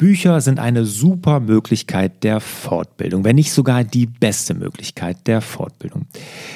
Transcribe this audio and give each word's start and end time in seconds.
Bücher 0.00 0.40
sind 0.40 0.58
eine 0.58 0.86
super 0.86 1.40
Möglichkeit 1.40 2.24
der 2.24 2.40
Fortbildung, 2.40 3.22
wenn 3.22 3.36
nicht 3.36 3.52
sogar 3.52 3.84
die 3.84 4.06
beste 4.06 4.54
Möglichkeit 4.54 5.26
der 5.26 5.42
Fortbildung. 5.42 6.06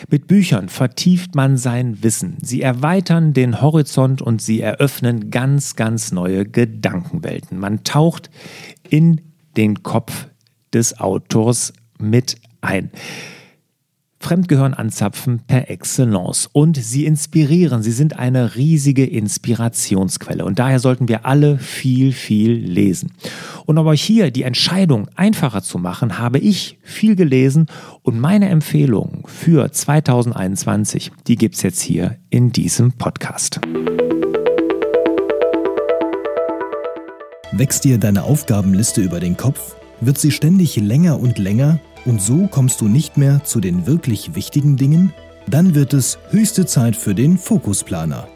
Mit 0.09 0.29
Büchern 0.29 0.71
vertieft 0.71 1.35
man 1.35 1.59
sein 1.59 2.03
Wissen. 2.03 2.38
Sie 2.41 2.62
erweitern 2.62 3.35
den 3.35 3.61
Horizont 3.61 4.22
und 4.22 4.41
sie 4.41 4.62
eröffnen 4.62 5.29
ganz, 5.30 5.77
ganz 5.77 6.11
neue 6.11 6.46
Gedankenwelten. 6.46 7.59
Man 7.59 7.85
taucht 7.85 8.30
in 8.88 9.20
den 9.58 9.82
Kopf 9.82 10.29
des 10.72 10.98
Autors 10.98 11.74
mit 11.98 12.36
ein. 12.62 12.90
Fremdgehirn 14.25 14.72
anzapfen 14.72 15.43
per 15.46 15.68
Excellence. 15.70 16.48
Und 16.50 16.79
sie 16.79 17.04
inspirieren, 17.04 17.82
sie 17.82 17.93
sind 17.93 18.18
eine 18.18 18.57
riesige 18.57 19.04
Inspirationsquelle. 19.04 20.46
Und 20.46 20.58
daher 20.58 20.80
sollten 20.80 21.08
wir 21.08 21.27
alle 21.27 21.58
viel, 21.58 22.12
viel 22.12 22.52
lesen. 22.52 23.12
Und 23.66 23.76
um 23.76 23.86
euch 23.86 24.02
hier 24.02 24.30
die 24.30 24.45
Entscheidung 24.45 25.08
einfacher 25.14 25.61
zu 25.63 25.76
machen, 25.76 26.18
habe 26.18 26.39
ich 26.39 26.79
viel 26.82 27.16
gelesen 27.16 27.66
und 28.00 28.18
meine 28.18 28.49
Empfehlung 28.49 29.26
für 29.26 29.71
2021, 29.71 31.13
die 31.27 31.36
gibt 31.36 31.57
es 31.57 31.63
jetzt 31.63 31.82
hier 31.82 32.16
in 32.30 32.50
diesem 32.50 32.92
Podcast. 32.92 33.61
Wächst 37.52 37.84
dir 37.84 37.98
deine 37.98 38.22
Aufgabenliste 38.22 39.02
über 39.02 39.20
den 39.20 39.36
Kopf? 39.36 39.77
Wird 40.00 40.16
sie 40.16 40.30
ständig 40.30 40.77
länger 40.77 41.20
und 41.20 41.38
länger? 41.38 41.78
Und 42.05 42.20
so 42.20 42.47
kommst 42.47 42.81
du 42.81 42.89
nicht 42.89 43.17
mehr 43.17 43.42
zu 43.44 43.61
den 43.61 43.86
wirklich 43.86 44.34
wichtigen 44.34 44.77
Dingen? 44.77 45.12
Dann 45.47 45.75
wird 45.75 45.94
es 45.94 46.19
höchste 46.30 46.67
Zeit 46.67 46.97
für 46.97 47.14
den 47.14 47.39
Fokusplaner. 47.39 48.28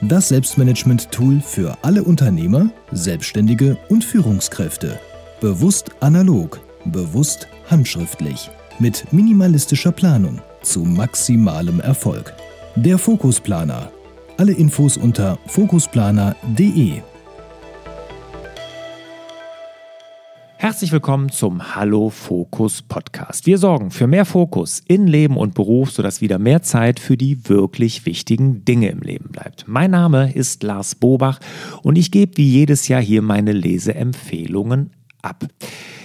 Das 0.00 0.28
Selbstmanagement-Tool 0.28 1.40
für 1.40 1.76
alle 1.82 2.04
Unternehmer, 2.04 2.70
Selbstständige 2.92 3.76
und 3.88 4.04
Führungskräfte. 4.04 4.98
Bewusst 5.40 5.90
analog, 6.00 6.60
bewusst 6.84 7.48
handschriftlich, 7.68 8.50
mit 8.78 9.12
minimalistischer 9.12 9.92
Planung 9.92 10.40
zu 10.62 10.80
maximalem 10.80 11.80
Erfolg. 11.80 12.32
Der 12.76 12.98
Fokusplaner. 12.98 13.90
Alle 14.36 14.52
Infos 14.52 14.96
unter 14.96 15.38
fokusplaner.de. 15.46 17.02
Herzlich 20.60 20.90
willkommen 20.90 21.28
zum 21.28 21.76
Hallo 21.76 22.10
Fokus 22.10 22.82
Podcast. 22.82 23.46
Wir 23.46 23.58
sorgen 23.58 23.92
für 23.92 24.08
mehr 24.08 24.24
Fokus 24.24 24.82
in 24.88 25.06
Leben 25.06 25.36
und 25.36 25.54
Beruf, 25.54 25.92
sodass 25.92 26.20
wieder 26.20 26.40
mehr 26.40 26.62
Zeit 26.62 26.98
für 26.98 27.16
die 27.16 27.48
wirklich 27.48 28.06
wichtigen 28.06 28.64
Dinge 28.64 28.88
im 28.88 28.98
Leben 28.98 29.30
bleibt. 29.30 29.68
Mein 29.68 29.92
Name 29.92 30.32
ist 30.34 30.64
Lars 30.64 30.96
Bobach 30.96 31.38
und 31.84 31.96
ich 31.96 32.10
gebe 32.10 32.38
wie 32.38 32.50
jedes 32.50 32.88
Jahr 32.88 33.00
hier 33.00 33.22
meine 33.22 33.52
Leseempfehlungen 33.52 34.90
ab. 35.22 35.46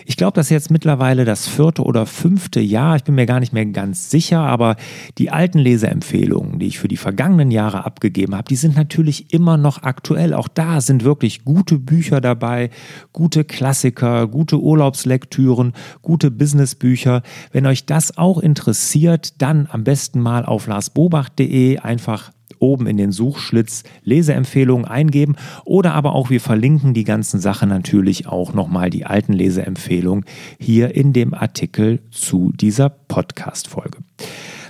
Ich 0.06 0.18
glaube, 0.18 0.36
das 0.36 0.48
ist 0.48 0.52
jetzt 0.52 0.72
mittlerweile 0.72 1.26
das 1.26 1.48
vierte 1.48 1.84
oder 1.84 2.06
fünfte 2.06 2.59
Jahr. 2.59 2.96
Ich 2.96 3.04
bin 3.04 3.16
mir 3.16 3.26
gar 3.26 3.40
nicht 3.40 3.54
mehr 3.54 3.66
ganz 3.66 4.09
sicher, 4.09 4.40
aber 4.40 4.76
die 5.18 5.32
alten 5.32 5.59
Leseempfehlungen, 5.59 6.59
die 6.59 6.68
ich 6.68 6.80
für 6.80 6.88
die 6.88 6.98
vergangenen 6.98 7.52
Jahre 7.52 7.86
abgegeben 7.86 8.36
habe, 8.36 8.48
die 8.50 8.56
sind 8.56 8.76
natürlich 8.76 9.34
immer 9.34 9.58
noch 9.58 9.84
aktuell. 9.84 10.34
Auch 10.34 10.48
da 10.48 10.81
sind 10.81 11.04
wirklich 11.04 11.46
gute 11.46 11.80
Bücher 11.80 12.22
dabei, 12.22 12.70
gute 13.12 13.44
Klassiker, 13.44 14.28
gute 14.28 14.59
Urlaubslektüren, 14.59 15.74
gute 16.02 16.31
Businessbücher. 16.31 17.22
Wenn 17.52 17.66
euch 17.66 17.86
das 17.86 18.18
auch 18.18 18.40
interessiert, 18.40 19.42
dann 19.42 19.68
am 19.72 19.84
besten 19.84 20.20
mal 20.20 20.46
auf 20.46 20.68
larsbobach.de 20.68 21.80
einfach 21.80 22.31
oben 22.64 22.88
in 22.88 22.97
den 22.97 23.11
Suchschlitz 23.11 23.83
Leseempfehlungen 24.03 24.86
eingeben 24.86 25.36
oder 25.66 25.94
aber 25.94 26.16
auch 26.16 26.30
wir 26.30 26.39
verlinken 26.39 26.94
die 26.94 27.03
ganzen 27.03 27.39
Sachen 27.42 27.67
natürlich 27.67 28.28
auch 28.28 28.53
nochmal 28.53 28.89
die 28.89 29.06
alten 29.06 29.33
Leseempfehlungen 29.33 30.23
hier 30.59 30.95
in 30.95 31.11
dem 31.11 31.34
Artikel 31.34 32.00
zu 32.09 32.53
dieser 32.53 32.89
Podcast-Folge. 32.89 33.97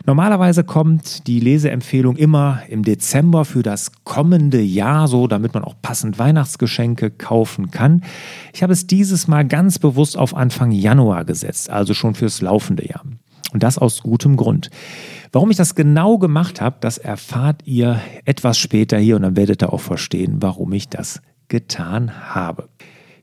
Normalerweise 0.05 0.66
kommt 0.66 1.27
die 1.27 1.39
Leseempfehlung 1.39 2.17
immer 2.17 2.64
im 2.67 2.83
Dezember 2.83 3.45
für 3.45 3.64
das 3.64 3.92
kommende 4.03 4.59
Jahr, 4.59 5.08
so 5.08 5.27
damit 5.27 5.53
man 5.53 5.64
auch 5.64 5.76
passend 5.82 6.20
Weihnachtsgeschenke 6.20 7.09
kaufen 7.09 7.71
kann. 7.71 8.02
Ich 8.53 8.64
habe 8.64 8.73
es 8.73 8.86
dieses 8.86 9.30
Mal 9.30 9.48
ganz 9.48 9.80
bewusst 9.80 10.17
auf 10.17 10.36
Anfang 10.36 10.71
Januar 10.71 11.23
gesetzt, 11.23 11.70
also 11.70 11.93
schon 11.93 12.15
fürs 12.15 12.42
laufende 12.42 12.86
Jahr. 12.86 13.03
Und 13.53 13.64
das 13.64 13.77
aus 13.77 14.02
gutem 14.02 14.36
Grund. 14.36 14.71
Warum 15.33 15.49
ich 15.49 15.58
das 15.58 15.73
genau 15.73 16.20
gemacht 16.20 16.61
habe, 16.61 16.77
das 16.80 16.99
erfahrt 16.99 17.64
ihr 17.66 17.99
etwas 18.23 18.60
später 18.60 18.99
hier 18.99 19.16
und 19.16 19.23
dann 19.23 19.36
werdet 19.36 19.64
ihr 19.64 19.73
auch 19.73 19.82
verstehen, 19.82 20.38
warum 20.42 20.71
ich 20.73 20.89
das 20.89 21.23
getan 21.48 22.36
habe. 22.36 22.70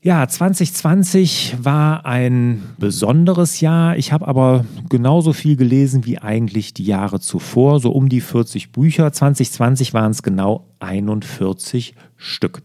Ja, 0.03 0.27
2020 0.27 1.55
war 1.61 2.05
ein 2.05 2.63
besonderes 2.77 3.61
Jahr. 3.61 3.95
Ich 3.95 4.11
habe 4.11 4.27
aber 4.27 4.65
genauso 4.89 5.31
viel 5.31 5.55
gelesen 5.55 6.05
wie 6.05 6.17
eigentlich 6.17 6.73
die 6.73 6.83
Jahre 6.83 7.21
zuvor, 7.21 7.79
so 7.79 7.91
um 7.91 8.09
die 8.09 8.19
40 8.19 8.73
Bücher. 8.73 9.13
2020 9.13 9.93
waren 9.93 10.11
es 10.11 10.21
genau 10.21 10.65
41 10.79 11.95
Stück. 12.17 12.61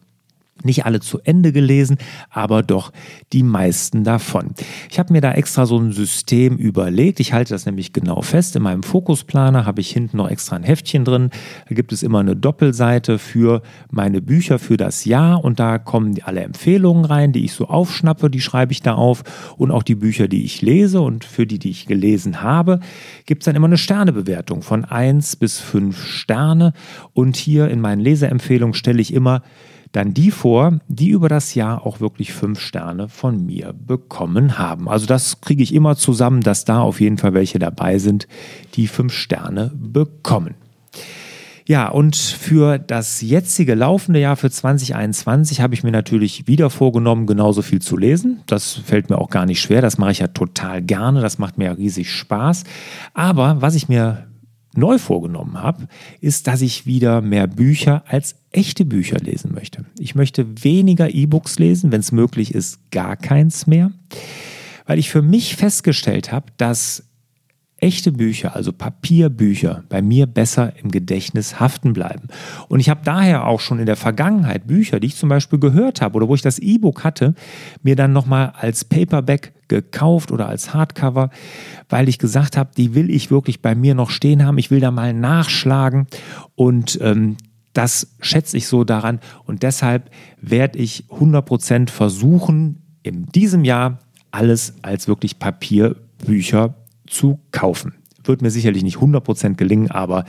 Nicht 0.65 0.87
alle 0.87 1.00
zu 1.00 1.21
Ende 1.22 1.53
gelesen, 1.53 1.99
aber 2.31 2.62
doch 2.62 2.93
die 3.33 3.43
meisten 3.43 4.05
davon. 4.05 4.55
Ich 4.91 4.99
habe 4.99 5.12
mir 5.12 5.21
da 5.21 5.33
extra 5.33 5.67
so 5.67 5.78
ein 5.78 5.93
System 5.93 6.56
überlegt. 6.56 7.21
Ich 7.21 7.33
halte 7.33 7.53
das 7.55 7.67
nämlich 7.67 7.93
genau 7.93 8.22
fest. 8.22 8.56
In 8.56 8.62
meinem 8.62 8.83
Fokusplaner 8.83 9.66
habe 9.66 9.81
ich 9.81 9.91
hinten 9.91 10.16
noch 10.16 10.31
extra 10.31 10.56
ein 10.56 10.62
Heftchen 10.62 11.05
drin. 11.05 11.31
Da 11.69 11.75
gibt 11.75 11.93
es 11.93 12.03
immer 12.03 12.21
eine 12.21 12.37
Doppelseite 12.37 13.19
für 13.19 13.62
meine 13.91 14.22
Bücher 14.22 14.59
für 14.59 14.77
das 14.77 15.05
Jahr 15.05 15.45
und 15.45 15.61
da 15.61 15.78
kommen 15.78 16.16
alle 16.25 16.41
Empfehlungen 16.41 17.05
rein, 17.05 17.33
die 17.33 17.45
ich 17.45 17.53
so 17.53 17.66
aufschnappe, 17.66 18.31
die 18.31 18.41
schreibe 18.41 18.72
ich 18.72 18.83
da 18.83 18.95
auf 18.95 19.25
und 19.56 19.71
auch 19.71 19.83
die 19.83 19.95
Bücher, 19.95 20.28
die 20.28 20.45
ich 20.45 20.62
lese 20.62 21.00
und 21.00 21.25
für 21.25 21.47
die, 21.47 21.59
die 21.59 21.71
ich 21.71 21.87
gelesen 21.87 22.43
habe, 22.43 22.81
gibt 23.27 23.43
es 23.43 23.45
dann 23.45 23.56
immer 23.56 23.66
eine 23.66 23.78
Sternebewertung 23.78 24.62
von 24.62 24.84
1 24.84 25.37
bis 25.37 25.61
5 25.61 26.05
Sterne 26.05 26.72
und 27.12 27.37
hier 27.37 27.69
in 27.69 27.81
meinen 27.81 28.00
Leseempfehlungen 28.00 28.75
stelle 28.75 29.00
ich 29.00 29.12
immer 29.12 29.43
dann 29.93 30.15
die 30.15 30.31
vor, 30.31 30.79
die 30.89 31.11
über 31.11 31.29
das 31.29 31.55
Jahr 31.55 31.87
auch 31.87 32.01
wirklich 32.01 32.33
fünf 32.33 32.61
Sterne 32.61 33.09
von 33.09 33.45
mir 33.45 33.73
bekommen 33.73 34.59
haben. 34.59 34.89
Also 34.89 35.07
das 35.07 35.41
kriege 35.41 35.63
ich 35.63 35.75
immer 35.75 35.97
zusammen, 35.97 36.41
dass 36.41 36.65
da 36.65 36.81
auf 36.81 37.01
jeden 37.01 37.19
Fall 37.19 37.35
welche 37.35 37.59
dabei 37.59 37.99
sind, 37.99 38.29
die 38.75 38.89
fünf 38.89 39.13
Sterne 39.13 39.73
bekommen. 39.75 40.55
Ja, 41.69 41.89
und 41.89 42.15
für 42.15 42.79
das 42.79 43.21
jetzige 43.23 43.75
laufende 43.75 44.21
Jahr 44.21 44.37
für 44.37 44.49
2021 44.49 45.61
habe 45.61 45.75
ich 45.75 45.83
mir 45.83 45.91
natürlich 45.91 46.47
wieder 46.47 46.71
vorgenommen, 46.71 47.27
genauso 47.27 47.61
viel 47.61 47.83
zu 47.83 47.97
lesen. 47.97 48.43
Das 48.47 48.73
fällt 48.73 49.11
mir 49.11 49.19
auch 49.19 49.31
gar 49.31 49.47
nicht 49.47 49.61
schwer. 49.61 49.83
Das 49.83 49.99
mache 49.99 50.13
ich 50.13 50.21
ja 50.21 50.29
total 50.29 50.81
gerne. 50.81 51.21
Das 51.21 51.39
macht 51.39 51.59
mir 51.59 51.65
ja 51.65 51.73
riesig 51.73 52.13
Spaß. 52.13 52.63
Aber 53.15 53.63
was 53.63 53.75
ich 53.75 53.89
mir 53.89 54.29
neu 54.75 54.99
vorgenommen 54.99 55.62
habe, 55.62 55.88
ist, 56.21 56.47
dass 56.47 56.60
ich 56.60 56.87
wieder 56.87 57.21
mehr 57.21 57.47
Bücher 57.47 58.04
als 58.06 58.37
echte 58.50 58.84
Bücher 58.84 59.19
lesen 59.19 59.53
möchte. 59.54 59.84
Ich 59.99 60.15
möchte 60.15 60.65
weniger 60.65 61.12
E-Books 61.12 61.59
lesen, 61.59 61.93
wenn 61.93 62.00
es 62.00 62.12
möglich 62.12 62.54
ist, 62.54 62.91
gar 62.91 63.16
keins 63.16 63.66
mehr, 63.66 63.93
weil 64.87 64.99
ich 64.99 65.10
für 65.10 65.22
mich 65.22 65.56
festgestellt 65.56 66.32
habe, 66.32 66.47
dass 66.56 67.04
echte 67.79 68.11
Bücher, 68.11 68.57
also 68.57 68.73
Papierbücher, 68.73 69.85
bei 69.89 70.01
mir 70.01 70.27
besser 70.27 70.73
im 70.83 70.91
Gedächtnis 70.91 71.61
haften 71.61 71.93
bleiben. 71.93 72.29
Und 72.69 72.81
ich 72.81 72.89
habe 72.89 73.03
daher 73.05 73.47
auch 73.47 73.61
schon 73.61 73.79
in 73.79 73.87
der 73.87 73.97
Vergangenheit 73.97 74.67
Bücher, 74.67 74.99
die 74.99 75.09
ich 75.09 75.17
zum 75.17 75.29
Beispiel 75.29 75.59
gehört 75.59 76.01
habe 76.01 76.17
oder 76.17 76.29
wo 76.29 76.35
ich 76.35 76.43
das 76.43 76.59
E-Book 76.59 77.05
hatte, 77.05 77.35
mir 77.83 77.95
dann 77.95 78.13
nochmal 78.15 78.53
als 78.59 78.85
Paperback 78.85 79.53
gekauft 79.69 80.33
oder 80.33 80.49
als 80.49 80.73
Hardcover, 80.73 81.31
weil 81.89 82.09
ich 82.09 82.19
gesagt 82.19 82.57
habe, 82.57 82.71
die 82.77 82.95
will 82.95 83.11
ich 83.11 83.31
wirklich 83.31 83.61
bei 83.61 83.75
mir 83.75 83.95
noch 83.95 84.11
stehen 84.11 84.45
haben. 84.47 84.59
Ich 84.59 84.71
will 84.71 84.81
da 84.81 84.91
mal 84.91 85.13
nachschlagen 85.13 86.07
und 86.55 86.99
ähm, 87.03 87.37
das 87.75 88.15
schätze 88.21 88.57
ich 88.57 88.69
so 88.69 88.85
daran. 88.85 89.21
Und 89.45 89.63
deshalb 89.63 90.11
werde 90.41 90.79
ich 90.79 91.05
100% 91.11 91.91
versuchen, 91.91 92.83
in 93.03 93.27
diesem 93.27 93.65
Jahr 93.65 93.99
alles 94.31 94.75
als 94.81 95.09
wirklich 95.09 95.39
Papierbücher 95.39 96.75
zu 97.07 97.39
kaufen. 97.53 97.95
Wird 98.25 98.43
mir 98.43 98.51
sicherlich 98.51 98.83
nicht 98.83 98.99
100% 98.99 99.55
gelingen, 99.55 99.91
aber 99.91 100.25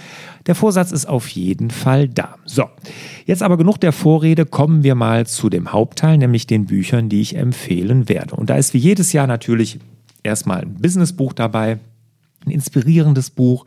der 0.45 0.53
Vorsatz 0.53 0.91
ist 0.91 1.07
auf 1.07 1.27
jeden 1.29 1.71
Fall 1.71 2.07
da. 2.07 2.35
So, 2.45 2.65
jetzt 3.25 3.41
aber 3.41 3.57
genug 3.57 3.79
der 3.79 3.91
Vorrede, 3.91 4.45
kommen 4.45 4.83
wir 4.83 4.93
mal 4.93 5.25
zu 5.25 5.49
dem 5.49 5.71
Hauptteil, 5.71 6.17
nämlich 6.17 6.45
den 6.45 6.67
Büchern, 6.67 7.09
die 7.09 7.21
ich 7.21 7.35
empfehlen 7.35 8.07
werde. 8.07 8.35
Und 8.35 8.49
da 8.49 8.55
ist 8.55 8.73
wie 8.73 8.79
jedes 8.79 9.13
Jahr 9.13 9.25
natürlich 9.25 9.79
erstmal 10.21 10.61
ein 10.61 10.75
Businessbuch 10.75 11.33
dabei, 11.33 11.79
ein 12.45 12.51
inspirierendes 12.51 13.31
Buch, 13.31 13.65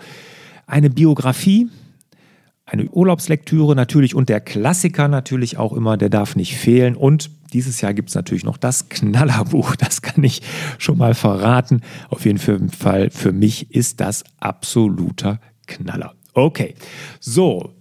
eine 0.67 0.91
Biografie, 0.91 1.69
eine 2.71 2.89
Urlaubslektüre 2.89 3.75
natürlich 3.75 4.15
und 4.15 4.29
der 4.29 4.41
Klassiker 4.41 5.09
natürlich 5.09 5.59
auch 5.59 5.73
immer, 5.73 5.97
der 5.97 6.09
darf 6.09 6.37
nicht 6.37 6.57
fehlen. 6.57 6.95
Und 6.95 7.31
dieses 7.53 7.81
Jahr 7.81 7.95
gibt 7.95 8.11
es 8.11 8.15
natürlich 8.15 8.45
noch 8.45 8.57
das 8.57 8.89
Knallerbuch, 8.89 9.75
das 9.77 10.03
kann 10.03 10.23
ich 10.23 10.43
schon 10.79 10.97
mal 10.97 11.15
verraten. 11.15 11.81
Auf 12.09 12.25
jeden 12.25 12.39
Fall 12.39 13.11
für 13.11 13.33
mich 13.33 13.75
ist 13.75 14.01
das 14.01 14.23
absoluter 14.39 15.41
Knaller. 15.67 16.15
Okay, 16.33 16.77
so, 17.19 17.75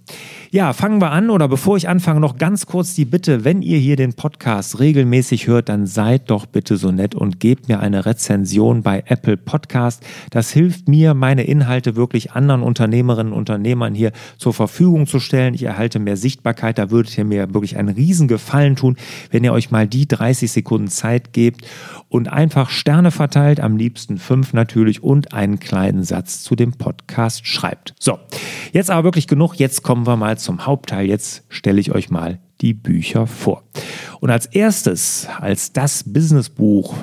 Ja, 0.52 0.74
fangen 0.74 1.00
wir 1.00 1.12
an 1.12 1.30
oder 1.30 1.48
bevor 1.48 1.78
ich 1.78 1.88
anfange, 1.90 2.20
noch 2.20 2.38
ganz 2.38 2.66
kurz 2.66 2.96
die 2.96 3.06
Bitte, 3.06 3.46
wenn 3.46 3.62
ihr 3.62 3.78
hier 3.78 3.96
den 3.96 4.14
Podcast 4.14 4.80
regelmäßig 4.80 5.46
hört, 5.46 5.70
dann 5.70 5.86
seid 5.86 6.32
doch 6.32 6.48
bitte 6.48 6.76
so 6.76 6.92
nett 6.92 7.14
und 7.14 7.40
gebt 7.40 7.68
mir 7.68 7.80
eine 7.80 8.08
Rezension 8.08 8.82
bei 8.82 9.04
Apple 9.06 9.38
Podcast. 9.38 10.04
Das 10.32 10.50
hilft 10.50 10.88
mir, 10.88 11.14
meine 11.14 11.44
Inhalte 11.44 11.96
wirklich 11.96 12.32
anderen 12.32 12.64
Unternehmerinnen 12.64 13.32
und 13.32 13.50
Unternehmern 13.50 13.94
hier 13.94 14.12
zur 14.38 14.54
Verfügung 14.54 15.08
zu 15.08 15.20
stellen. 15.20 15.54
Ich 15.54 15.64
erhalte 15.64 16.00
mehr 16.00 16.18
Sichtbarkeit. 16.18 16.78
Da 16.78 16.92
würdet 16.92 17.18
ihr 17.18 17.26
mir 17.26 17.54
wirklich 17.54 17.78
einen 17.78 17.90
riesen 17.90 18.28
Gefallen 18.28 18.76
tun, 18.76 18.98
wenn 19.32 19.44
ihr 19.44 19.54
euch 19.54 19.72
mal 19.72 19.88
die 19.88 20.08
30 20.08 20.52
Sekunden 20.52 20.88
Zeit 20.88 21.34
gebt 21.34 21.68
und 22.10 22.28
einfach 22.28 22.70
Sterne 22.70 23.12
verteilt, 23.12 23.60
am 23.60 23.78
liebsten 23.78 24.18
fünf 24.18 24.54
natürlich 24.54 25.04
und 25.04 25.34
einen 25.34 25.60
kleinen 25.60 26.04
Satz 26.04 26.42
zu 26.42 26.56
dem 26.56 26.74
Podcast 26.74 27.48
schreibt. 27.48 27.94
So, 28.00 28.20
jetzt 28.74 28.90
aber 28.90 29.04
wirklich 29.04 29.28
genug. 29.28 29.56
Jetzt 29.56 29.84
kommen 30.00 30.08
wir 30.08 30.16
mal 30.16 30.38
zum 30.38 30.66
Hauptteil. 30.66 31.08
Jetzt 31.08 31.44
stelle 31.50 31.82
ich 31.82 31.92
euch 31.92 32.10
mal 32.10 32.40
die 32.62 32.74
Bücher 32.74 33.28
vor. 33.28 33.66
Und 34.22 34.30
als 34.30 34.46
erstes, 34.46 35.28
als 35.42 35.74
das 35.74 36.06
Businessbuch 36.06 36.96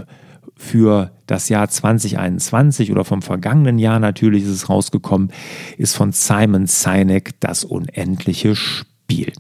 für 0.57 1.11
das 1.27 1.51
Jahr 1.51 1.69
2021 1.69 2.91
oder 2.91 3.05
vom 3.05 3.21
vergangenen 3.21 3.79
Jahr 3.79 3.99
natürlich 3.99 4.45
ist 4.45 4.49
es 4.49 4.71
rausgekommen, 4.71 5.31
ist 5.77 5.95
von 5.95 6.13
Simon 6.13 6.67
Sinek 6.67 7.39
Das 7.39 7.65
unendliche 7.65 8.57
Spiel. 8.57 9.31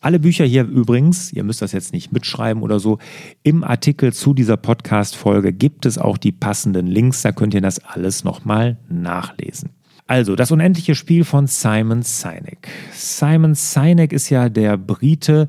Alle 0.00 0.20
Bücher 0.20 0.44
hier 0.44 0.62
übrigens, 0.62 1.32
ihr 1.32 1.42
müsst 1.42 1.60
das 1.60 1.72
jetzt 1.72 1.92
nicht 1.92 2.12
mitschreiben 2.12 2.62
oder 2.62 2.78
so, 2.78 2.98
im 3.42 3.64
Artikel 3.64 4.12
zu 4.12 4.32
dieser 4.32 4.56
Podcast-Folge 4.56 5.52
gibt 5.52 5.86
es 5.86 5.98
auch 5.98 6.18
die 6.18 6.30
passenden 6.30 6.86
Links, 6.86 7.22
da 7.22 7.32
könnt 7.32 7.52
ihr 7.52 7.60
das 7.62 7.80
alles 7.80 8.22
nochmal 8.22 8.78
nachlesen. 8.88 9.70
Also, 10.12 10.36
das 10.36 10.50
unendliche 10.50 10.94
Spiel 10.94 11.24
von 11.24 11.46
Simon 11.46 12.02
Sinek. 12.02 12.68
Simon 12.92 13.54
Sinek 13.54 14.12
ist 14.12 14.28
ja 14.28 14.50
der 14.50 14.76
Brite, 14.76 15.48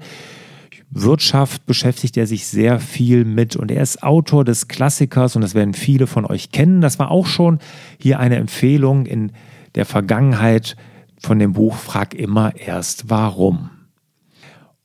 Wirtschaft 0.90 1.66
beschäftigt 1.66 2.16
er 2.16 2.28
sich 2.28 2.48
sehr 2.48 2.80
viel 2.80 3.26
mit 3.26 3.58
und 3.58 3.72
er 3.72 3.84
ist 3.84 4.04
Autor 4.04 4.46
des 4.46 4.70
Klassikers 4.70 5.36
und 5.36 5.42
das 5.42 5.54
werden 5.54 5.74
viele 5.74 6.08
von 6.08 6.26
euch 6.26 6.54
kennen. 6.54 6.80
Das 6.80 6.98
war 6.98 7.12
auch 7.12 7.26
schon 7.26 7.60
hier 8.00 8.20
eine 8.20 8.38
Empfehlung 8.38 9.06
in 9.06 9.34
der 9.76 9.84
Vergangenheit 9.86 10.78
von 11.20 11.40
dem 11.40 11.52
Buch 11.52 11.76
Frag 11.76 12.14
immer 12.14 12.56
erst 12.56 13.10
warum. 13.10 13.70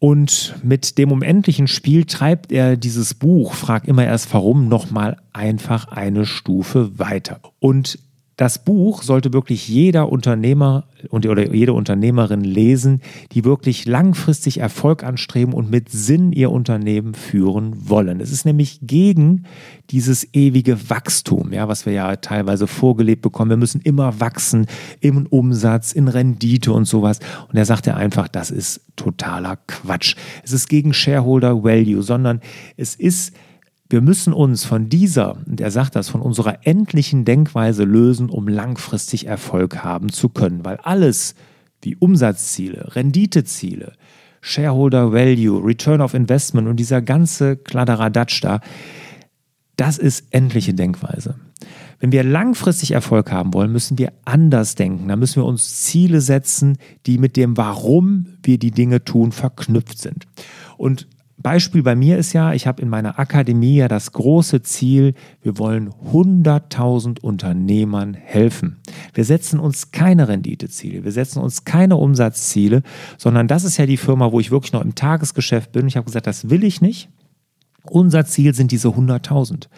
Und 0.00 0.56
mit 0.64 0.98
dem 0.98 1.12
unendlichen 1.12 1.68
Spiel 1.68 2.04
treibt 2.04 2.50
er 2.50 2.76
dieses 2.76 3.14
Buch, 3.14 3.54
frag 3.54 3.86
immer 3.86 4.04
erst 4.04 4.34
warum, 4.34 4.68
nochmal 4.68 5.18
einfach 5.32 5.86
eine 5.86 6.26
Stufe 6.26 6.98
weiter. 6.98 7.38
Und 7.60 8.00
das 8.38 8.60
Buch 8.60 9.02
sollte 9.02 9.32
wirklich 9.32 9.68
jeder 9.68 10.12
Unternehmer 10.12 10.84
und, 11.10 11.26
oder 11.26 11.52
jede 11.52 11.72
Unternehmerin 11.72 12.44
lesen, 12.44 13.02
die 13.32 13.44
wirklich 13.44 13.84
langfristig 13.84 14.60
Erfolg 14.60 15.02
anstreben 15.02 15.52
und 15.52 15.72
mit 15.72 15.90
Sinn 15.90 16.30
ihr 16.30 16.52
Unternehmen 16.52 17.14
führen 17.14 17.88
wollen. 17.90 18.20
Es 18.20 18.30
ist 18.30 18.44
nämlich 18.44 18.78
gegen 18.80 19.44
dieses 19.90 20.32
ewige 20.34 20.88
Wachstum, 20.88 21.52
ja, 21.52 21.66
was 21.66 21.84
wir 21.84 21.92
ja 21.92 22.14
teilweise 22.14 22.68
vorgelebt 22.68 23.22
bekommen. 23.22 23.50
Wir 23.50 23.56
müssen 23.56 23.80
immer 23.80 24.20
wachsen 24.20 24.66
im 25.00 25.26
Umsatz, 25.26 25.90
in 25.90 26.06
Rendite 26.06 26.72
und 26.72 26.84
sowas. 26.84 27.18
Und 27.48 27.56
er 27.56 27.64
sagt 27.64 27.86
ja 27.86 27.96
einfach, 27.96 28.28
das 28.28 28.52
ist 28.52 28.82
totaler 28.94 29.58
Quatsch. 29.66 30.14
Es 30.44 30.52
ist 30.52 30.68
gegen 30.68 30.94
Shareholder 30.94 31.64
Value, 31.64 32.02
sondern 32.02 32.40
es 32.76 32.94
ist 32.94 33.32
wir 33.90 34.00
müssen 34.02 34.32
uns 34.32 34.64
von 34.64 34.88
dieser, 34.88 35.38
und 35.46 35.60
er 35.60 35.70
sagt 35.70 35.96
das, 35.96 36.08
von 36.08 36.20
unserer 36.20 36.66
endlichen 36.66 37.24
Denkweise 37.24 37.84
lösen, 37.84 38.28
um 38.28 38.46
langfristig 38.46 39.26
Erfolg 39.26 39.82
haben 39.82 40.10
zu 40.10 40.28
können. 40.28 40.64
Weil 40.64 40.76
alles 40.78 41.34
wie 41.82 41.96
Umsatzziele, 41.96 42.94
Renditeziele, 42.96 43.94
Shareholder 44.40 45.12
Value, 45.12 45.64
Return 45.64 46.00
of 46.00 46.14
Investment 46.14 46.68
und 46.68 46.76
dieser 46.76 47.00
ganze 47.00 47.56
Kladderadatsch 47.56 48.42
da, 48.42 48.60
das 49.76 49.96
ist 49.96 50.26
endliche 50.32 50.74
Denkweise. 50.74 51.36
Wenn 52.00 52.12
wir 52.12 52.24
langfristig 52.24 52.92
Erfolg 52.92 53.32
haben 53.32 53.54
wollen, 53.54 53.72
müssen 53.72 53.98
wir 53.98 54.12
anders 54.24 54.74
denken. 54.74 55.08
Da 55.08 55.16
müssen 55.16 55.42
wir 55.42 55.46
uns 55.46 55.82
Ziele 55.82 56.20
setzen, 56.20 56.78
die 57.06 57.18
mit 57.18 57.36
dem 57.36 57.56
Warum 57.56 58.26
wir 58.42 58.58
die 58.58 58.70
Dinge 58.70 59.02
tun 59.04 59.32
verknüpft 59.32 59.98
sind. 59.98 60.26
Und 60.76 61.08
Beispiel 61.40 61.84
bei 61.84 61.94
mir 61.94 62.18
ist 62.18 62.32
ja, 62.32 62.52
ich 62.52 62.66
habe 62.66 62.82
in 62.82 62.88
meiner 62.88 63.18
Akademie 63.18 63.76
ja 63.76 63.88
das 63.88 64.12
große 64.12 64.62
Ziel, 64.62 65.14
wir 65.40 65.56
wollen 65.58 65.90
100.000 66.12 67.20
Unternehmern 67.20 68.14
helfen. 68.14 68.78
Wir 69.14 69.24
setzen 69.24 69.60
uns 69.60 69.92
keine 69.92 70.26
Renditeziele, 70.26 71.04
wir 71.04 71.12
setzen 71.12 71.40
uns 71.40 71.64
keine 71.64 71.96
Umsatzziele, 71.96 72.82
sondern 73.18 73.46
das 73.46 73.62
ist 73.62 73.76
ja 73.76 73.86
die 73.86 73.96
Firma, 73.96 74.32
wo 74.32 74.40
ich 74.40 74.50
wirklich 74.50 74.72
noch 74.72 74.82
im 74.82 74.96
Tagesgeschäft 74.96 75.70
bin. 75.70 75.86
Ich 75.86 75.96
habe 75.96 76.06
gesagt, 76.06 76.26
das 76.26 76.50
will 76.50 76.64
ich 76.64 76.80
nicht. 76.80 77.08
Unser 77.84 78.26
Ziel 78.26 78.52
sind 78.52 78.72
diese 78.72 78.88
100.000. 78.88 79.68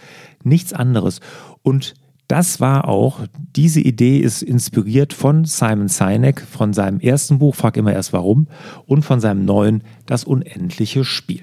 Nichts 0.42 0.72
anderes. 0.72 1.20
Und 1.62 1.94
das 2.30 2.60
war 2.60 2.88
auch, 2.88 3.20
diese 3.56 3.80
Idee 3.80 4.18
ist 4.18 4.42
inspiriert 4.42 5.12
von 5.12 5.44
Simon 5.44 5.88
Sinek, 5.88 6.40
von 6.40 6.72
seinem 6.72 7.00
ersten 7.00 7.40
Buch, 7.40 7.56
Frag 7.56 7.76
immer 7.76 7.92
erst 7.92 8.12
warum, 8.12 8.46
und 8.86 9.04
von 9.04 9.20
seinem 9.20 9.44
neuen 9.44 9.82
Das 10.06 10.22
unendliche 10.22 11.04
Spiel. 11.04 11.42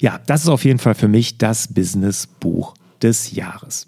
Ja, 0.00 0.20
das 0.26 0.42
ist 0.42 0.48
auf 0.48 0.64
jeden 0.64 0.78
Fall 0.78 0.94
für 0.94 1.08
mich 1.08 1.38
das 1.38 1.68
Business-Buch 1.68 2.74
des 3.00 3.32
Jahres. 3.32 3.86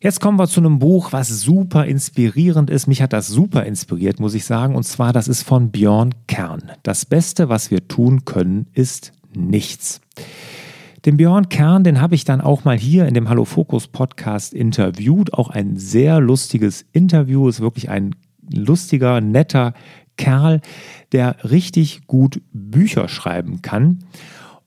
Jetzt 0.00 0.20
kommen 0.20 0.38
wir 0.38 0.46
zu 0.46 0.60
einem 0.60 0.78
Buch, 0.78 1.12
was 1.12 1.28
super 1.28 1.86
inspirierend 1.86 2.70
ist. 2.70 2.86
Mich 2.86 3.02
hat 3.02 3.12
das 3.12 3.28
super 3.28 3.64
inspiriert, 3.64 4.20
muss 4.20 4.34
ich 4.34 4.44
sagen. 4.44 4.76
Und 4.76 4.84
zwar, 4.84 5.12
das 5.12 5.26
ist 5.26 5.42
von 5.42 5.70
Björn 5.70 6.14
Kern. 6.28 6.70
Das 6.82 7.06
Beste, 7.06 7.48
was 7.48 7.70
wir 7.70 7.88
tun 7.88 8.24
können, 8.24 8.66
ist 8.72 9.12
nichts. 9.34 10.00
Den 11.06 11.16
Björn 11.16 11.48
Kern, 11.48 11.82
den 11.82 12.00
habe 12.00 12.14
ich 12.14 12.24
dann 12.24 12.40
auch 12.40 12.64
mal 12.64 12.76
hier 12.76 13.06
in 13.06 13.14
dem 13.14 13.28
Hallo 13.28 13.44
Fokus 13.44 13.88
Podcast 13.88 14.52
interviewt. 14.52 15.32
Auch 15.32 15.50
ein 15.50 15.76
sehr 15.76 16.20
lustiges 16.20 16.84
Interview. 16.92 17.48
Ist 17.48 17.60
wirklich 17.60 17.88
ein 17.88 18.14
lustiger, 18.52 19.20
netter 19.20 19.72
Kerl, 20.16 20.60
der 21.12 21.36
richtig 21.50 22.06
gut 22.06 22.42
Bücher 22.52 23.08
schreiben 23.08 23.62
kann. 23.62 24.00